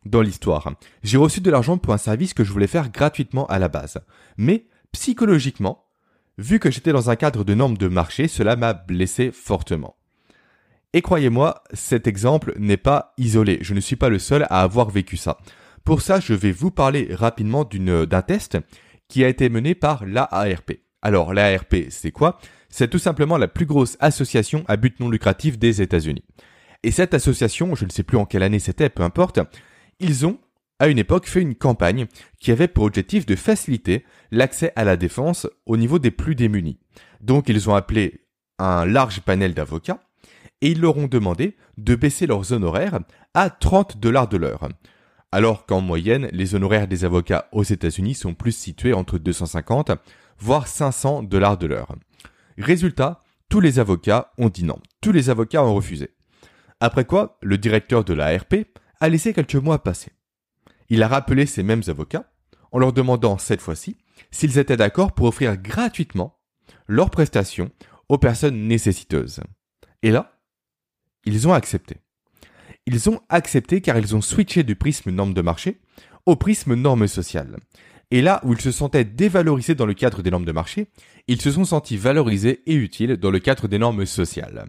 dans 0.06 0.22
l'histoire. 0.22 0.74
J'ai 1.02 1.18
reçu 1.18 1.40
de 1.40 1.50
l'argent 1.50 1.78
pour 1.78 1.94
un 1.94 1.98
service 1.98 2.34
que 2.34 2.44
je 2.44 2.52
voulais 2.52 2.68
faire 2.68 2.92
gratuitement 2.92 3.46
à 3.48 3.60
la 3.60 3.70
base. 3.70 4.00
Mais, 4.38 4.66
psychologiquement, 4.92 5.83
Vu 6.38 6.60
que 6.60 6.72
j'étais 6.72 6.92
dans 6.92 7.10
un 7.10 7.16
cadre 7.16 7.44
de 7.44 7.54
normes 7.54 7.78
de 7.78 7.88
marché, 7.88 8.28
cela 8.28 8.56
m'a 8.56 8.74
blessé 8.74 9.32
fortement. 9.32 9.96
Et 10.94 11.02
croyez-moi, 11.02 11.64
cet 11.74 12.08
exemple 12.08 12.54
n'est 12.58 12.78
pas 12.78 13.14
isolé. 13.18 13.60
Je 13.62 13.74
ne 13.74 13.80
suis 13.80 13.96
pas 13.96 14.10
le 14.10 14.20
seul 14.20 14.44
à 14.50 14.62
avoir 14.62 14.90
vécu 14.90 15.18
ça. 15.18 15.38
Pour 15.84 16.02
ça, 16.02 16.20
je 16.20 16.34
vais 16.34 16.52
vous 16.52 16.72
parler 16.72 17.10
rapidement 17.12 17.66
d'un 17.66 18.22
test 18.22 18.58
qui 19.08 19.24
a 19.24 19.28
été 19.28 19.50
mené 19.50 19.76
par 19.76 20.06
l'AARP. 20.06 20.80
Alors, 21.02 21.34
l'AARP, 21.34 21.76
c'est 21.90 22.12
quoi? 22.12 22.40
C'est 22.70 22.90
tout 22.90 23.00
simplement 23.00 23.38
la 23.38 23.48
plus 23.48 23.66
grosse 23.66 23.98
association 24.00 24.64
à 24.68 24.78
but 24.78 25.00
non 25.00 25.10
lucratif 25.10 25.60
des 25.60 25.82
États-Unis. 25.82 26.24
Et 26.84 26.92
cette 26.92 27.14
association, 27.14 27.76
je 27.76 27.86
ne 27.86 27.92
sais 27.92 28.04
plus 28.04 28.18
en 28.18 28.26
quelle 28.26 28.44
année 28.44 28.60
c'était, 28.60 28.90
peu 28.90 29.04
importe, 29.04 29.40
ils 30.00 30.26
ont 30.26 30.40
à 30.84 30.90
une 30.90 31.00
époque 31.00 31.28
fait 31.28 31.42
une 31.42 31.56
campagne 31.56 32.08
qui 32.42 32.52
avait 32.52 32.68
pour 32.68 32.84
objectif 32.84 33.26
de 33.26 33.38
faciliter 33.38 34.04
l'accès 34.32 34.74
à 34.76 34.84
la 34.84 34.98
défense 34.98 35.48
au 35.66 35.78
niveau 35.78 35.98
des 35.98 36.12
plus 36.12 36.36
démunis. 36.36 36.78
Donc 37.22 37.48
ils 37.48 37.70
ont 37.70 37.74
appelé 37.74 38.26
un 38.60 38.86
large 38.86 39.22
panel 39.22 39.54
d'avocats 39.54 40.02
et 40.60 40.72
ils 40.72 40.82
leur 40.82 40.98
ont 40.98 41.08
demandé 41.08 41.56
de 41.78 41.96
baisser 41.96 42.28
leurs 42.28 42.52
honoraires 42.52 43.00
à 43.34 43.50
30 43.50 43.98
dollars 43.98 44.28
de 44.28 44.36
l'heure. 44.36 44.68
Alors 45.32 45.66
qu'en 45.66 45.80
moyenne, 45.80 46.28
les 46.34 46.54
honoraires 46.54 46.90
des 46.90 47.06
avocats 47.06 47.48
aux 47.54 47.64
États-Unis 47.64 48.16
sont 48.16 48.34
plus 48.34 48.52
situés 48.52 48.92
entre 48.92 49.20
250 49.20 49.94
voire 50.38 50.68
500 50.68 51.24
dollars 51.24 51.58
de 51.58 51.68
l'heure. 51.68 51.96
Résultat, 52.58 53.24
tous 53.48 53.62
les 53.62 53.80
avocats 53.80 54.34
ont 54.38 54.50
dit 54.50 54.66
non. 54.66 54.80
Tous 55.00 55.14
les 55.14 55.30
avocats 55.30 55.64
ont 55.64 55.76
refusé. 55.76 56.10
Après 56.82 57.06
quoi, 57.06 57.38
le 57.42 57.58
directeur 57.58 58.04
de 58.04 58.14
l'ARP 58.14 58.56
a 59.00 59.08
laissé 59.08 59.32
quelques 59.32 59.56
mois 59.56 59.82
passer. 59.82 60.12
Il 60.90 61.04
a 61.04 61.08
rappelé 61.08 61.46
ces 61.46 61.64
mêmes 61.64 61.84
avocats 61.88 62.32
en 62.72 62.80
leur 62.80 62.94
demandant 62.94 63.38
cette 63.38 63.62
fois-ci 63.62 63.98
s'ils 64.32 64.58
étaient 64.58 64.78
d'accord 64.78 65.14
pour 65.14 65.28
offrir 65.28 65.58
gratuitement 65.58 66.40
leurs 66.88 67.10
prestations 67.10 67.72
aux 68.10 68.18
personnes 68.18 68.68
nécessiteuses. 68.68 69.42
Et 70.02 70.12
là, 70.12 70.40
ils 71.26 71.48
ont 71.48 71.54
accepté. 71.54 71.98
Ils 72.86 73.10
ont 73.10 73.22
accepté 73.30 73.82
car 73.82 73.98
ils 73.98 74.16
ont 74.16 74.22
switché 74.22 74.64
du 74.64 74.76
prisme 74.76 75.12
norme 75.12 75.34
de 75.34 75.42
marché 75.42 75.80
au 76.26 76.36
prisme 76.36 76.76
norme 76.76 77.08
sociale. 77.08 77.58
Et 78.12 78.22
là 78.22 78.42
où 78.44 78.54
ils 78.54 78.62
se 78.62 78.72
sentaient 78.72 79.06
dévalorisés 79.06 79.76
dans 79.76 79.86
le 79.86 79.94
cadre 79.94 80.22
des 80.22 80.30
normes 80.30 80.46
de 80.46 80.52
marché, 80.52 80.88
ils 81.28 81.42
se 81.42 81.52
sont 81.52 81.66
sentis 81.66 81.98
valorisés 81.98 82.62
et 82.66 82.76
utiles 82.76 83.18
dans 83.18 83.32
le 83.32 83.40
cadre 83.40 83.68
des 83.68 83.80
normes 83.80 84.06
sociales. 84.06 84.68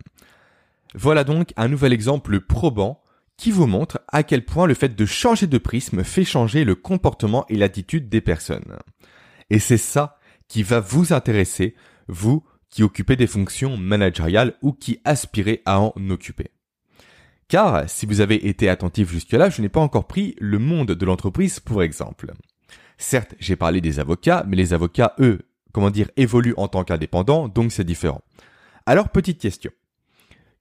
Voilà 0.94 1.25
donc 1.25 1.52
un 1.56 1.68
nouvel 1.68 1.92
exemple 1.92 2.40
probant 2.40 3.02
qui 3.37 3.50
vous 3.50 3.67
montre 3.67 4.00
à 4.09 4.23
quel 4.23 4.45
point 4.45 4.67
le 4.67 4.75
fait 4.75 4.95
de 4.95 5.07
changer 5.07 5.47
de 5.47 5.59
prisme 5.59 6.05
fait 6.05 6.25
changer 6.25 6.64
le 6.64 6.75
comportement 6.75 7.45
et 7.49 7.57
l'attitude 7.57 8.09
des 8.09 8.21
personnes. 8.21 8.76
Et 9.50 9.59
c'est 9.59 9.79
ça 9.79 10.19
qui 10.49 10.62
va 10.62 10.81
vous 10.81 11.12
intéresser, 11.12 11.75
vous 12.09 12.45
qui 12.71 12.83
occupez 12.83 13.17
des 13.17 13.26
fonctions 13.26 13.76
managériales 13.76 14.55
ou 14.62 14.73
qui 14.73 15.00
aspirez 15.05 15.62
à 15.64 15.81
en 15.81 15.93
occuper. 16.11 16.50
Car 17.49 17.88
si 17.88 18.07
vous 18.07 18.21
avez 18.21 18.49
été 18.49 18.69
attentif 18.69 19.11
jusque-là, 19.11 19.50
je 19.50 19.62
n'ai 19.62 19.69
pas 19.69 19.81
encore 19.81 20.07
pris 20.07 20.35
le 20.38 20.59
monde 20.59 20.93
de 20.93 21.07
l'entreprise 21.07 21.61
pour 21.61 21.83
exemple. 21.83 22.33
Certes, 22.99 23.35
j'ai 23.38 23.57
parlé 23.57 23.81
des 23.81 24.00
avocats, 24.00 24.45
mais 24.49 24.57
les 24.57 24.73
avocats, 24.73 25.14
eux, 25.19 25.41
comment 25.73 25.91
dire, 25.91 26.11
évoluent 26.17 26.55
en 26.57 26.69
tant 26.69 26.85
qu'indépendants, 26.85 27.49
donc 27.49 27.73
c'est 27.73 27.85
différent. 27.85 28.23
Alors, 28.87 29.09
petite 29.11 29.41
question. 29.41 29.73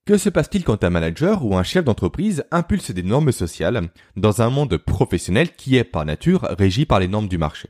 Que 0.05 0.17
se 0.17 0.27
passe-t-il 0.27 0.65
quand 0.65 0.83
un 0.83 0.89
manager 0.89 1.45
ou 1.45 1.55
un 1.55 1.63
chef 1.63 1.85
d'entreprise 1.85 2.43
impulse 2.51 2.91
des 2.91 3.03
normes 3.03 3.31
sociales 3.31 3.87
dans 4.17 4.41
un 4.41 4.49
monde 4.49 4.75
professionnel 4.75 5.55
qui 5.55 5.77
est 5.77 5.85
par 5.85 6.03
nature 6.03 6.41
régi 6.41 6.85
par 6.85 6.99
les 6.99 7.07
normes 7.07 7.29
du 7.29 7.37
marché? 7.37 7.69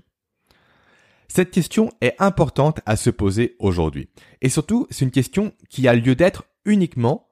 Cette 1.27 1.51
question 1.51 1.91
est 2.01 2.15
importante 2.17 2.79
à 2.87 2.95
se 2.95 3.11
poser 3.11 3.55
aujourd'hui. 3.59 4.09
Et 4.41 4.49
surtout, 4.49 4.87
c'est 4.89 5.05
une 5.05 5.11
question 5.11 5.53
qui 5.69 5.87
a 5.87 5.93
lieu 5.93 6.15
d'être 6.15 6.45
uniquement 6.65 7.27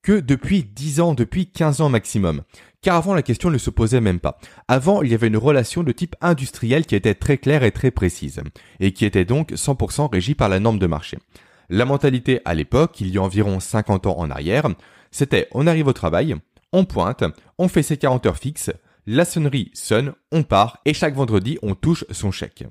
que 0.00 0.20
depuis 0.20 0.64
10 0.64 1.00
ans, 1.00 1.12
depuis 1.12 1.50
15 1.50 1.82
ans 1.82 1.90
maximum. 1.90 2.42
Car 2.80 2.96
avant, 2.96 3.12
la 3.12 3.22
question 3.22 3.50
ne 3.50 3.58
se 3.58 3.68
posait 3.68 4.00
même 4.00 4.20
pas. 4.20 4.38
Avant, 4.68 5.02
il 5.02 5.10
y 5.10 5.14
avait 5.14 5.26
une 5.26 5.36
relation 5.36 5.82
de 5.82 5.92
type 5.92 6.16
industriel 6.22 6.86
qui 6.86 6.94
était 6.94 7.14
très 7.14 7.36
claire 7.36 7.62
et 7.62 7.72
très 7.72 7.90
précise, 7.90 8.40
et 8.80 8.92
qui 8.92 9.04
était 9.04 9.26
donc 9.26 9.52
100% 9.52 10.10
régie 10.10 10.34
par 10.34 10.48
la 10.48 10.60
norme 10.60 10.78
de 10.78 10.86
marché. 10.86 11.18
La 11.68 11.84
mentalité 11.84 12.40
à 12.44 12.54
l'époque, 12.54 13.00
il 13.00 13.08
y 13.08 13.18
a 13.18 13.22
environ 13.22 13.60
50 13.60 14.06
ans 14.06 14.18
en 14.18 14.30
arrière, 14.30 14.68
c'était 15.10 15.48
on 15.52 15.66
arrive 15.66 15.88
au 15.88 15.92
travail, 15.92 16.36
on 16.72 16.84
pointe, 16.84 17.24
on 17.58 17.68
fait 17.68 17.82
ses 17.82 17.96
40 17.96 18.26
heures 18.26 18.36
fixes, 18.36 18.70
la 19.06 19.24
sonnerie 19.24 19.70
sonne, 19.74 20.14
on 20.32 20.42
part 20.42 20.78
et 20.84 20.94
chaque 20.94 21.14
vendredi 21.14 21.58
on 21.62 21.74
touche 21.74 22.04
son 22.10 22.30
chèque. 22.30 22.64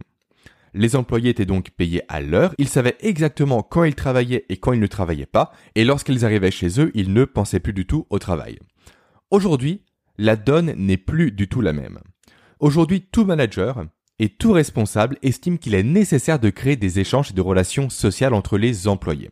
Les 0.74 0.98
employés 0.98 1.30
étaient 1.30 1.46
donc 1.46 1.72
payés 1.72 2.04
à 2.10 2.20
l'heure, 2.20 2.54
ils 2.58 2.68
savaient 2.68 2.98
exactement 3.00 3.64
quand 3.64 3.86
ils 3.86 3.96
travaillaient 3.96 4.46
et 4.50 4.58
quand 4.58 4.74
ils 4.74 4.80
ne 4.82 4.88
travaillaient 4.88 5.26
pas, 5.26 5.54
et 5.76 5.86
lorsqu'ils 5.86 6.26
arrivaient 6.26 6.52
chez 6.52 6.82
eux, 6.82 6.92
ils 6.94 7.14
ne 7.14 7.24
pensaient 7.24 7.62
plus 7.62 7.72
du 7.72 7.86
tout 7.86 8.06
au 8.10 8.20
travail. 8.20 8.60
Aujourd'hui, 9.32 9.84
la 10.18 10.36
donne 10.36 10.74
n'est 10.76 10.98
plus 10.98 11.32
du 11.32 11.48
tout 11.48 11.62
la 11.62 11.72
même. 11.72 12.00
Aujourd'hui, 12.60 13.02
tout 13.02 13.24
manager, 13.24 13.86
et 14.20 14.30
tout 14.30 14.52
responsable 14.52 15.18
estime 15.22 15.58
qu'il 15.58 15.76
est 15.76 15.84
nécessaire 15.84 16.40
de 16.40 16.50
créer 16.50 16.76
des 16.76 17.00
échanges 17.00 17.32
et 17.32 17.34
de 17.34 17.42
relations 17.42 17.90
sociales 17.90 18.34
entre 18.34 18.58
les 18.58 18.88
employés. 18.88 19.32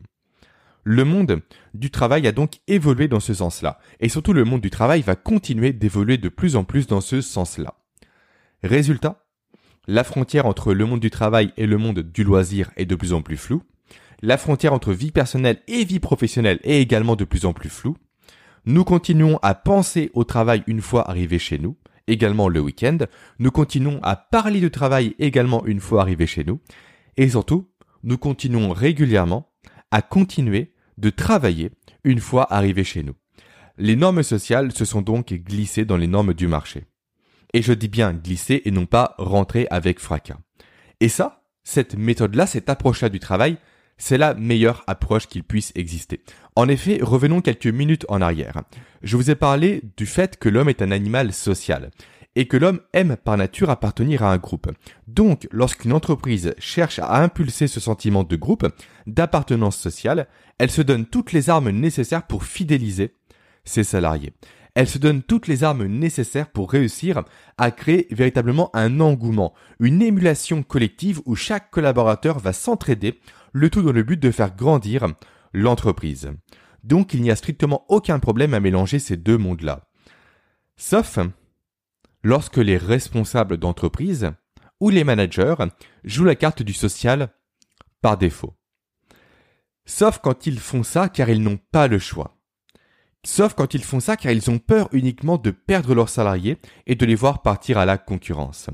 Le 0.82 1.04
monde 1.04 1.40
du 1.72 1.90
travail 1.90 2.26
a 2.26 2.32
donc 2.32 2.60
évolué 2.68 3.08
dans 3.08 3.20
ce 3.20 3.32
sens-là, 3.32 3.78
et 4.00 4.10
surtout 4.10 4.34
le 4.34 4.44
monde 4.44 4.60
du 4.60 4.68
travail 4.68 5.00
va 5.00 5.16
continuer 5.16 5.72
d'évoluer 5.72 6.18
de 6.18 6.28
plus 6.28 6.56
en 6.56 6.64
plus 6.64 6.86
dans 6.86 7.00
ce 7.00 7.22
sens-là. 7.22 7.74
Résultat, 8.62 9.24
la 9.86 10.04
frontière 10.04 10.46
entre 10.46 10.74
le 10.74 10.84
monde 10.84 11.00
du 11.00 11.10
travail 11.10 11.52
et 11.56 11.66
le 11.66 11.78
monde 11.78 12.00
du 12.00 12.22
loisir 12.22 12.70
est 12.76 12.84
de 12.84 12.94
plus 12.94 13.14
en 13.14 13.22
plus 13.22 13.38
floue, 13.38 13.62
la 14.20 14.36
frontière 14.36 14.74
entre 14.74 14.92
vie 14.92 15.10
personnelle 15.10 15.60
et 15.68 15.84
vie 15.84 16.00
professionnelle 16.00 16.60
est 16.64 16.80
également 16.80 17.16
de 17.16 17.24
plus 17.24 17.46
en 17.46 17.54
plus 17.54 17.70
floue, 17.70 17.96
nous 18.66 18.84
continuons 18.84 19.38
à 19.42 19.54
penser 19.54 20.10
au 20.14 20.24
travail 20.24 20.62
une 20.66 20.80
fois 20.80 21.08
arrivé 21.08 21.38
chez 21.38 21.58
nous, 21.58 21.76
également 22.06 22.48
le 22.48 22.60
week-end. 22.60 22.98
Nous 23.38 23.50
continuons 23.50 24.00
à 24.02 24.16
parler 24.16 24.60
de 24.60 24.68
travail 24.68 25.14
également 25.18 25.64
une 25.66 25.80
fois 25.80 26.02
arrivé 26.02 26.26
chez 26.26 26.44
nous. 26.44 26.60
Et 27.16 27.28
surtout, 27.28 27.70
nous 28.02 28.18
continuons 28.18 28.72
régulièrement 28.72 29.50
à 29.90 30.02
continuer 30.02 30.74
de 30.98 31.10
travailler 31.10 31.70
une 32.04 32.20
fois 32.20 32.52
arrivé 32.52 32.84
chez 32.84 33.02
nous. 33.02 33.14
Les 33.78 33.96
normes 33.96 34.22
sociales 34.22 34.72
se 34.72 34.84
sont 34.84 35.02
donc 35.02 35.32
glissées 35.32 35.84
dans 35.84 35.96
les 35.96 36.06
normes 36.06 36.34
du 36.34 36.46
marché. 36.46 36.84
Et 37.52 37.62
je 37.62 37.72
dis 37.72 37.88
bien 37.88 38.12
glisser 38.12 38.62
et 38.64 38.70
non 38.70 38.86
pas 38.86 39.14
rentrer 39.18 39.66
avec 39.70 40.00
fracas. 40.00 40.38
Et 41.00 41.08
ça, 41.08 41.44
cette 41.62 41.96
méthode-là, 41.96 42.46
cette 42.46 42.68
approche-là 42.68 43.08
du 43.08 43.18
travail, 43.18 43.58
c'est 44.04 44.18
la 44.18 44.34
meilleure 44.34 44.84
approche 44.86 45.28
qu'il 45.28 45.44
puisse 45.44 45.72
exister. 45.76 46.20
En 46.56 46.68
effet, 46.68 46.98
revenons 47.00 47.40
quelques 47.40 47.68
minutes 47.68 48.04
en 48.10 48.20
arrière. 48.20 48.60
Je 49.02 49.16
vous 49.16 49.30
ai 49.30 49.34
parlé 49.34 49.80
du 49.96 50.04
fait 50.04 50.38
que 50.38 50.50
l'homme 50.50 50.68
est 50.68 50.82
un 50.82 50.90
animal 50.90 51.32
social 51.32 51.90
et 52.36 52.46
que 52.46 52.58
l'homme 52.58 52.80
aime 52.92 53.16
par 53.16 53.38
nature 53.38 53.70
appartenir 53.70 54.22
à 54.22 54.30
un 54.30 54.36
groupe. 54.36 54.70
Donc, 55.08 55.48
lorsqu'une 55.50 55.94
entreprise 55.94 56.54
cherche 56.58 56.98
à 56.98 57.22
impulser 57.22 57.66
ce 57.66 57.80
sentiment 57.80 58.24
de 58.24 58.36
groupe, 58.36 58.66
d'appartenance 59.06 59.78
sociale, 59.78 60.26
elle 60.58 60.70
se 60.70 60.82
donne 60.82 61.06
toutes 61.06 61.32
les 61.32 61.48
armes 61.48 61.70
nécessaires 61.70 62.26
pour 62.26 62.44
fidéliser 62.44 63.14
ses 63.64 63.84
salariés. 63.84 64.34
Elle 64.74 64.88
se 64.88 64.98
donne 64.98 65.22
toutes 65.22 65.46
les 65.46 65.64
armes 65.64 65.86
nécessaires 65.86 66.50
pour 66.50 66.70
réussir 66.70 67.22
à 67.56 67.70
créer 67.70 68.08
véritablement 68.10 68.70
un 68.74 69.00
engouement, 69.00 69.54
une 69.78 70.02
émulation 70.02 70.62
collective 70.62 71.22
où 71.24 71.36
chaque 71.36 71.70
collaborateur 71.70 72.40
va 72.40 72.52
s'entraider 72.52 73.18
le 73.54 73.70
tout 73.70 73.82
dans 73.82 73.92
le 73.92 74.02
but 74.02 74.20
de 74.20 74.30
faire 74.30 74.54
grandir 74.54 75.06
l'entreprise. 75.54 76.32
Donc 76.82 77.14
il 77.14 77.22
n'y 77.22 77.30
a 77.30 77.36
strictement 77.36 77.86
aucun 77.88 78.18
problème 78.18 78.52
à 78.52 78.60
mélanger 78.60 78.98
ces 78.98 79.16
deux 79.16 79.38
mondes-là. 79.38 79.88
Sauf 80.76 81.18
lorsque 82.22 82.58
les 82.58 82.76
responsables 82.76 83.56
d'entreprise 83.56 84.32
ou 84.80 84.90
les 84.90 85.04
managers 85.04 85.54
jouent 86.02 86.24
la 86.24 86.34
carte 86.34 86.62
du 86.62 86.74
social 86.74 87.32
par 88.02 88.18
défaut. 88.18 88.54
Sauf 89.86 90.18
quand 90.18 90.46
ils 90.46 90.58
font 90.58 90.82
ça 90.82 91.08
car 91.08 91.30
ils 91.30 91.42
n'ont 91.42 91.60
pas 91.70 91.86
le 91.86 91.98
choix. 91.98 92.36
Sauf 93.24 93.54
quand 93.54 93.72
ils 93.72 93.84
font 93.84 94.00
ça 94.00 94.16
car 94.16 94.32
ils 94.32 94.50
ont 94.50 94.58
peur 94.58 94.88
uniquement 94.92 95.38
de 95.38 95.52
perdre 95.52 95.94
leurs 95.94 96.08
salariés 96.08 96.58
et 96.86 96.96
de 96.96 97.06
les 97.06 97.14
voir 97.14 97.42
partir 97.42 97.78
à 97.78 97.86
la 97.86 97.98
concurrence. 97.98 98.68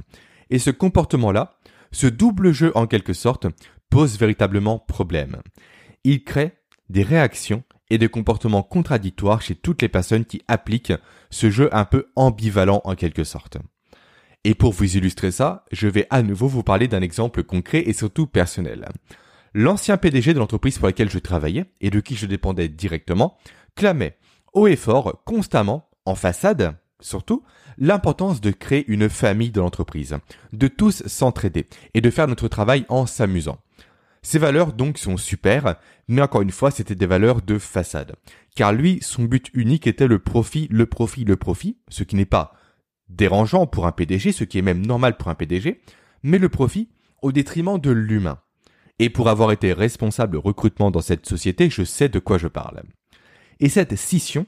Et 0.49 0.59
ce 0.59 0.71
comportement-là, 0.71 1.59
ce 1.93 2.07
double 2.07 2.53
jeu 2.53 2.73
en 2.75 2.87
quelque 2.87 3.13
sorte, 3.13 3.47
pose 3.91 4.19
véritablement 4.19 4.79
problème. 4.79 5.43
Il 6.05 6.25
crée 6.25 6.53
des 6.89 7.03
réactions 7.03 7.63
et 7.91 7.99
des 7.99 8.09
comportements 8.09 8.63
contradictoires 8.63 9.43
chez 9.43 9.55
toutes 9.55 9.83
les 9.83 9.89
personnes 9.89 10.25
qui 10.25 10.43
appliquent 10.49 10.95
ce 11.31 11.51
jeu 11.51 11.69
un 11.75 11.85
peu 11.85 12.07
ambivalent 12.17 12.81
en 12.85 12.95
quelque 12.95 13.25
sorte. 13.25 13.59
Et 14.45 14.55
pour 14.55 14.73
vous 14.73 14.97
illustrer 14.97 15.31
ça, 15.31 15.65
je 15.71 15.89
vais 15.89 16.07
à 16.09 16.23
nouveau 16.23 16.49
vous 16.49 16.63
parler 16.63 16.89
d'un 16.89 17.03
exemple 17.03 17.43
concret 17.43 17.83
et 17.85 17.93
surtout 17.93 18.27
personnel. 18.27 18.89
L'ancien 19.53 19.97
PDG 19.97 20.33
de 20.33 20.39
l'entreprise 20.39 20.79
pour 20.79 20.87
laquelle 20.87 21.11
je 21.11 21.19
travaillais 21.19 21.67
et 21.81 21.91
de 21.91 22.01
qui 22.01 22.15
je 22.15 22.27
dépendais 22.27 22.69
directement 22.69 23.37
clamait 23.75 24.17
haut 24.53 24.67
et 24.67 24.77
fort, 24.77 25.23
constamment, 25.25 25.89
en 26.05 26.15
façade, 26.15 26.77
surtout, 27.01 27.43
l'importance 27.79 28.41
de 28.41 28.51
créer 28.51 28.85
une 28.89 29.09
famille 29.09 29.51
de 29.51 29.61
l'entreprise, 29.61 30.17
de 30.53 30.69
tous 30.69 31.03
s'entraider 31.07 31.67
et 31.95 32.01
de 32.01 32.11
faire 32.11 32.29
notre 32.29 32.49
travail 32.49 32.85
en 32.89 33.07
s'amusant. 33.07 33.59
Ces 34.23 34.39
valeurs 34.39 34.73
donc 34.73 34.99
sont 34.99 35.17
super, 35.17 35.77
mais 36.09 36.21
encore 36.21 36.43
une 36.43 36.51
fois, 36.51 36.71
c'était 36.71 36.95
des 36.95 37.07
valeurs 37.07 37.41
de 37.41 37.59
façade. 37.59 38.17
Car 38.55 38.73
lui, 38.73 38.99
son 39.01 39.25
but 39.25 39.51
unique 39.55 39.87
était 39.87 40.07
le 40.07 40.19
profit, 40.19 40.69
le 40.71 40.87
profit, 40.87 41.25
le 41.25 41.37
profit, 41.37 41.79
ce 41.89 42.03
qui 42.03 42.17
n'est 42.17 42.27
pas 42.27 42.53
dérangeant 43.09 43.67
pour 43.67 43.87
un 43.87 43.93
PDG, 43.93 44.33
ce 44.33 44.45
qui 44.45 44.59
est 44.59 44.63
même 44.63 44.85
normal 44.87 45.17
pour 45.17 45.29
un 45.29 45.35
PDG, 45.35 45.81
mais 46.23 46.39
le 46.39 46.49
profit 46.49 46.91
au 47.23 47.33
détriment 47.33 47.79
de 47.79 47.91
l'humain. 47.91 48.39
Et 48.99 49.09
pour 49.09 49.29
avoir 49.29 49.53
été 49.53 49.73
responsable 49.73 50.37
recrutement 50.37 50.91
dans 50.91 51.01
cette 51.01 51.27
société, 51.27 51.71
je 51.71 51.85
sais 51.85 52.11
de 52.11 52.19
quoi 52.19 52.37
je 52.37 52.49
parle. 52.49 52.83
Et 53.59 53.71
cette 53.71 53.97
scission 53.97 54.47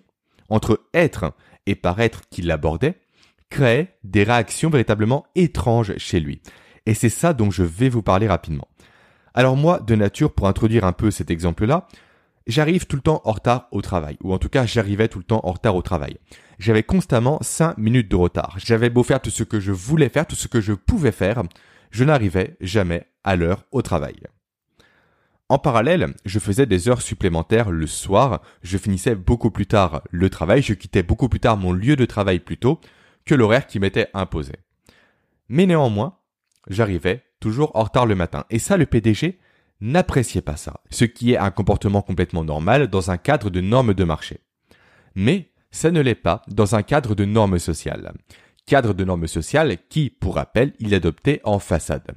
entre 0.49 0.81
être 0.93 1.33
et 1.67 1.75
paraître 1.75 2.23
qu'il 2.31 2.51
abordait 2.51 3.01
créait 3.51 3.95
des 4.03 4.25
réactions 4.25 4.71
véritablement 4.71 5.27
étranges 5.35 5.97
chez 5.99 6.21
lui. 6.21 6.41
Et 6.87 6.95
c'est 6.95 7.11
ça 7.11 7.35
dont 7.35 7.51
je 7.51 7.63
vais 7.63 7.91
vous 7.91 8.03
parler 8.03 8.27
rapidement. 8.27 8.67
Alors 9.35 9.57
moi, 9.57 9.79
de 9.81 9.95
nature, 9.95 10.33
pour 10.33 10.49
introduire 10.49 10.85
un 10.85 10.93
peu 10.93 11.11
cet 11.11 11.31
exemple-là, 11.31 11.87
j'arrive 12.47 12.87
tout 12.87 12.97
le 12.97 13.03
temps 13.03 13.21
en 13.25 13.33
retard 13.33 13.69
au 13.71 13.83
travail, 13.83 14.17
ou 14.23 14.33
en 14.33 14.39
tout 14.39 14.49
cas 14.49 14.67
j'arrivais 14.67 15.09
tout 15.09 15.19
le 15.19 15.25
temps 15.25 15.41
en 15.45 15.53
retard 15.53 15.77
au 15.77 15.83
travail. 15.83 16.17
J'avais 16.59 16.83
constamment 16.83 17.39
5 17.41 17.79
minutes 17.79 18.11
de 18.11 18.17
retard. 18.17 18.57
J'avais 18.59 18.91
beau 18.91 19.03
faire 19.03 19.21
tout 19.21 19.31
ce 19.31 19.45
que 19.45 19.61
je 19.61 19.73
voulais 19.73 20.09
faire, 20.09 20.27
tout 20.27 20.37
ce 20.37 20.49
que 20.49 20.61
je 20.61 20.73
pouvais 20.73 21.13
faire, 21.13 21.43
je 21.91 22.05
n'arrivais 22.05 22.57
jamais 22.61 23.07
à 23.23 23.37
l'heure 23.37 23.65
au 23.71 23.83
travail. 23.83 24.17
En 25.53 25.59
parallèle, 25.59 26.15
je 26.25 26.39
faisais 26.39 26.65
des 26.65 26.89
heures 26.89 27.03
supplémentaires 27.03 27.71
le 27.71 27.87
soir, 27.87 28.41
je 28.63 28.79
finissais 28.79 29.15
beaucoup 29.15 29.51
plus 29.51 29.67
tard 29.67 30.01
le 30.11 30.31
travail, 30.31 30.63
je 30.63 30.73
quittais 30.73 31.03
beaucoup 31.03 31.29
plus 31.29 31.41
tard 31.41 31.59
mon 31.59 31.75
lieu 31.75 31.95
de 31.95 32.07
travail 32.07 32.39
plus 32.39 32.57
tôt 32.57 32.81
que 33.27 33.35
l'horaire 33.35 33.67
qui 33.67 33.79
m'était 33.79 34.09
imposé. 34.15 34.55
Mais 35.51 35.67
néanmoins, 35.67 36.17
j'arrivais 36.71 37.23
toujours 37.39 37.71
en 37.77 37.83
retard 37.83 38.07
le 38.07 38.15
matin. 38.15 38.47
Et 38.49 38.59
ça, 38.59 38.79
le 38.79 38.87
PDG 38.87 39.41
n'appréciait 39.83 40.41
pas 40.41 40.57
ça, 40.57 40.81
ce 40.89 41.05
qui 41.05 41.33
est 41.33 41.37
un 41.37 41.51
comportement 41.51 42.01
complètement 42.01 42.45
normal 42.45 42.89
dans 42.89 43.11
un 43.11 43.19
cadre 43.19 43.51
de 43.51 43.61
normes 43.61 43.93
de 43.93 44.05
marché. 44.05 44.41
Mais 45.15 45.51
ça 45.71 45.91
ne 45.91 46.01
l'est 46.01 46.15
pas 46.15 46.41
dans 46.49 46.77
un 46.77 46.83
cadre 46.83 47.15
de 47.15 47.27
normes 47.27 47.59
sociales. 47.59 48.15
Cadre 48.65 48.95
de 48.95 49.05
normes 49.05 49.29
sociales 49.29 49.77
qui, 49.91 50.09
pour 50.09 50.37
rappel, 50.37 50.73
il 50.79 50.95
adoptait 50.95 51.43
en 51.45 51.59
façade. 51.59 52.11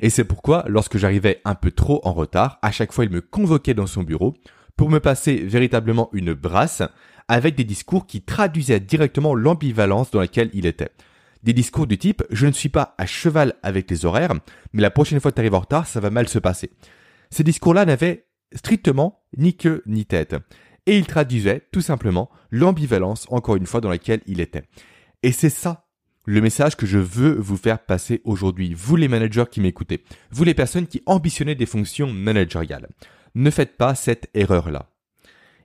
Et 0.00 0.10
c'est 0.10 0.24
pourquoi, 0.24 0.64
lorsque 0.68 0.96
j'arrivais 0.96 1.40
un 1.44 1.54
peu 1.54 1.70
trop 1.70 2.00
en 2.04 2.12
retard, 2.12 2.58
à 2.62 2.70
chaque 2.70 2.92
fois 2.92 3.04
il 3.04 3.10
me 3.10 3.20
convoquait 3.20 3.74
dans 3.74 3.86
son 3.86 4.02
bureau 4.02 4.34
pour 4.76 4.90
me 4.90 5.00
passer 5.00 5.36
véritablement 5.36 6.08
une 6.12 6.34
brasse 6.34 6.82
avec 7.26 7.56
des 7.56 7.64
discours 7.64 8.06
qui 8.06 8.22
traduisaient 8.22 8.80
directement 8.80 9.34
l'ambivalence 9.34 10.10
dans 10.10 10.20
laquelle 10.20 10.50
il 10.52 10.66
était. 10.66 10.90
Des 11.42 11.52
discours 11.52 11.86
du 11.86 11.98
type 11.98 12.22
je 12.30 12.46
ne 12.46 12.52
suis 12.52 12.68
pas 12.68 12.94
à 12.98 13.06
cheval 13.06 13.54
avec 13.62 13.90
les 13.90 14.06
horaires, 14.06 14.34
mais 14.72 14.82
la 14.82 14.90
prochaine 14.90 15.20
fois 15.20 15.30
que 15.30 15.36
tu 15.36 15.40
arrives 15.40 15.54
en 15.54 15.60
retard, 15.60 15.86
ça 15.86 16.00
va 16.00 16.10
mal 16.10 16.28
se 16.28 16.38
passer. 16.38 16.70
Ces 17.30 17.44
discours-là 17.44 17.84
n'avaient 17.84 18.26
strictement 18.54 19.22
ni 19.36 19.56
queue 19.56 19.82
ni 19.86 20.06
tête. 20.06 20.36
Et 20.86 20.96
il 20.96 21.06
traduisait 21.06 21.66
tout 21.70 21.82
simplement 21.82 22.30
l'ambivalence, 22.50 23.26
encore 23.30 23.56
une 23.56 23.66
fois, 23.66 23.82
dans 23.82 23.90
laquelle 23.90 24.22
il 24.26 24.40
était. 24.40 24.62
Et 25.22 25.32
c'est 25.32 25.50
ça 25.50 25.87
le 26.28 26.42
message 26.42 26.76
que 26.76 26.84
je 26.84 26.98
veux 26.98 27.38
vous 27.38 27.56
faire 27.56 27.78
passer 27.78 28.20
aujourd'hui, 28.24 28.74
vous 28.74 28.96
les 28.96 29.08
managers 29.08 29.46
qui 29.50 29.62
m'écoutez, 29.62 30.04
vous 30.30 30.44
les 30.44 30.52
personnes 30.52 30.86
qui 30.86 31.00
ambitionnez 31.06 31.54
des 31.54 31.64
fonctions 31.64 32.12
managériales. 32.12 32.90
Ne 33.34 33.50
faites 33.50 33.78
pas 33.78 33.94
cette 33.94 34.28
erreur-là. 34.34 34.90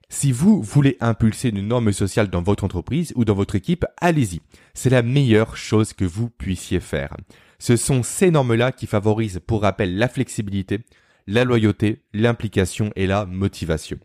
Si 0.08 0.32
vous 0.32 0.62
voulez 0.62 0.96
impulser 1.00 1.50
une 1.50 1.68
norme 1.68 1.92
sociale 1.92 2.30
dans 2.30 2.40
votre 2.40 2.64
entreprise 2.64 3.12
ou 3.14 3.26
dans 3.26 3.34
votre 3.34 3.56
équipe, 3.56 3.84
allez-y. 4.00 4.40
C'est 4.72 4.88
la 4.88 5.02
meilleure 5.02 5.54
chose 5.58 5.92
que 5.92 6.06
vous 6.06 6.30
puissiez 6.30 6.80
faire. 6.80 7.14
Ce 7.58 7.76
sont 7.76 8.02
ces 8.02 8.30
normes-là 8.30 8.72
qui 8.72 8.86
favorisent, 8.86 9.42
pour 9.46 9.62
rappel, 9.62 9.98
la 9.98 10.08
flexibilité, 10.08 10.78
la 11.26 11.44
loyauté, 11.44 12.04
l'implication 12.14 12.90
et 12.96 13.06
la 13.06 13.26
motivation. 13.26 13.98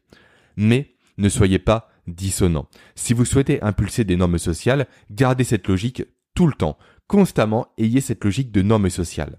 Mais 0.58 0.96
ne 1.18 1.30
soyez 1.30 1.60
pas 1.60 1.89
dissonant. 2.06 2.68
Si 2.96 3.13
vous 3.13 3.24
souhaitez 3.24 3.62
impulser 3.62 4.04
des 4.04 4.18
normes 4.18 4.39
sociales, 4.39 4.88
gardez 5.10 5.46
cette 5.46 5.66
logique 5.70 6.04
tout 6.39 6.48
le 6.48 6.53
temps, 6.53 6.77
constamment, 7.08 7.67
ayez 7.77 8.00
cette 8.00 8.24
logique 8.24 8.50
de 8.53 8.62
normes 8.62 8.89
sociales. 8.89 9.38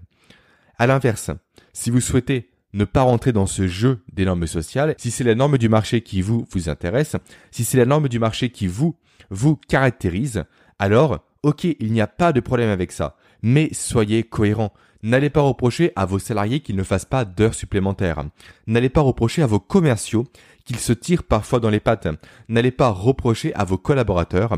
À 0.77 0.85
l'inverse, 0.85 1.31
si 1.73 1.89
vous 1.89 1.99
souhaitez 1.99 2.51
ne 2.73 2.85
pas 2.85 3.01
rentrer 3.01 3.31
dans 3.31 3.47
ce 3.47 3.65
jeu 3.65 4.03
des 4.13 4.23
normes 4.23 4.45
sociales, 4.45 4.93
si 4.99 5.09
c'est 5.09 5.23
la 5.23 5.33
norme 5.33 5.57
du 5.57 5.67
marché 5.67 6.01
qui 6.01 6.21
vous 6.21 6.45
vous 6.51 6.69
intéresse, 6.69 7.15
si 7.49 7.63
c'est 7.63 7.79
la 7.79 7.87
norme 7.87 8.07
du 8.07 8.19
marché 8.19 8.51
qui 8.51 8.67
vous 8.67 8.95
vous 9.31 9.55
caractérise, 9.55 10.43
alors 10.77 11.25
ok, 11.41 11.63
il 11.63 11.91
n'y 11.91 12.01
a 12.01 12.05
pas 12.05 12.33
de 12.33 12.39
problème 12.39 12.69
avec 12.69 12.91
ça, 12.91 13.15
mais 13.41 13.69
soyez 13.73 14.21
cohérent. 14.21 14.71
N'allez 15.01 15.31
pas 15.31 15.41
reprocher 15.41 15.93
à 15.95 16.05
vos 16.05 16.19
salariés 16.19 16.59
qu'ils 16.59 16.75
ne 16.75 16.83
fassent 16.83 17.05
pas 17.05 17.25
d'heures 17.25 17.55
supplémentaires. 17.55 18.23
N'allez 18.67 18.89
pas 18.89 19.01
reprocher 19.01 19.41
à 19.41 19.47
vos 19.47 19.59
commerciaux 19.59 20.27
qu'ils 20.65 20.77
se 20.77 20.93
tirent 20.93 21.23
parfois 21.23 21.59
dans 21.59 21.71
les 21.71 21.79
pattes. 21.79 22.09
N'allez 22.47 22.69
pas 22.69 22.89
reprocher 22.89 23.55
à 23.55 23.63
vos 23.63 23.79
collaborateurs 23.79 24.55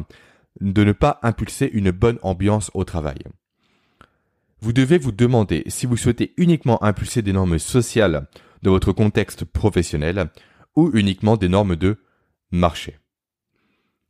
de 0.72 0.84
ne 0.84 0.94
pas 0.94 1.20
impulser 1.24 1.70
une 1.74 1.92
bonne 1.92 2.20
ambiance 2.22 2.72
au 2.74 2.84
travail. 2.84 3.20
Vous 4.62 4.72
devez 4.74 4.98
vous 4.98 5.12
demander 5.12 5.64
si 5.68 5.86
vous 5.86 5.98
souhaitez 5.98 6.34
uniquement 6.38 6.82
impulser 6.84 7.22
des 7.22 7.34
normes 7.34 7.60
sociales 7.60 8.28
de 8.62 8.70
votre 8.70 8.94
contexte 8.94 9.44
professionnel 9.44 10.30
ou 10.76 10.90
uniquement 10.94 11.36
des 11.36 11.50
normes 11.50 11.76
de 11.76 12.00
marché. 12.52 12.98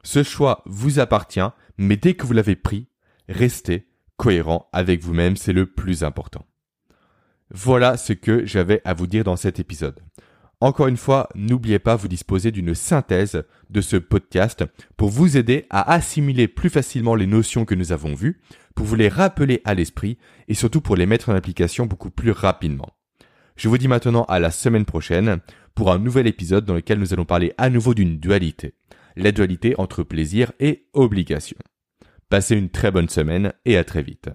Ce 0.03 0.21
choix 0.21 0.61
vous 0.65 0.99
appartient, 0.99 1.39
mais 1.77 1.97
dès 1.97 2.13
que 2.13 2.25
vous 2.25 2.33
l'avez 2.33 2.55
pris, 2.55 2.87
restez 3.27 3.87
cohérent 4.17 4.69
avec 4.73 5.01
vous-même, 5.01 5.37
c'est 5.37 5.53
le 5.53 5.65
plus 5.65 6.03
important. 6.03 6.45
Voilà 7.49 7.97
ce 7.97 8.13
que 8.13 8.45
j'avais 8.45 8.81
à 8.85 8.93
vous 8.93 9.07
dire 9.07 9.23
dans 9.23 9.35
cet 9.35 9.59
épisode. 9.59 9.99
Encore 10.63 10.87
une 10.87 10.95
fois, 10.95 11.27
n'oubliez 11.35 11.77
pas, 11.77 11.97
vous 11.97 12.07
disposer 12.07 12.49
d'une 12.49 12.73
synthèse 12.73 13.43
de 13.69 13.81
ce 13.81 13.97
podcast 13.97 14.63
pour 14.95 15.09
vous 15.09 15.35
aider 15.35 15.65
à 15.69 15.91
assimiler 15.91 16.47
plus 16.47 16.69
facilement 16.69 17.15
les 17.15 17.27
notions 17.27 17.65
que 17.65 17.75
nous 17.75 17.91
avons 17.91 18.13
vues, 18.13 18.39
pour 18.73 18.85
vous 18.85 18.95
les 18.95 19.09
rappeler 19.09 19.61
à 19.65 19.73
l'esprit 19.73 20.17
et 20.47 20.53
surtout 20.53 20.79
pour 20.79 20.95
les 20.95 21.05
mettre 21.05 21.27
en 21.27 21.35
application 21.35 21.85
beaucoup 21.85 22.11
plus 22.11 22.31
rapidement. 22.31 22.87
Je 23.57 23.67
vous 23.67 23.77
dis 23.77 23.89
maintenant 23.89 24.23
à 24.29 24.39
la 24.39 24.51
semaine 24.51 24.85
prochaine 24.85 25.41
pour 25.75 25.91
un 25.91 25.99
nouvel 25.99 26.27
épisode 26.27 26.63
dans 26.63 26.75
lequel 26.75 26.97
nous 26.97 27.11
allons 27.11 27.25
parler 27.25 27.51
à 27.57 27.69
nouveau 27.69 27.93
d'une 27.93 28.17
dualité. 28.17 28.73
La 29.17 29.33
dualité 29.33 29.75
entre 29.77 30.01
plaisir 30.03 30.53
et 30.61 30.85
obligation. 30.93 31.57
Passez 32.29 32.55
une 32.55 32.69
très 32.69 32.89
bonne 32.89 33.09
semaine 33.09 33.51
et 33.65 33.75
à 33.75 33.83
très 33.83 34.01
vite. 34.01 34.29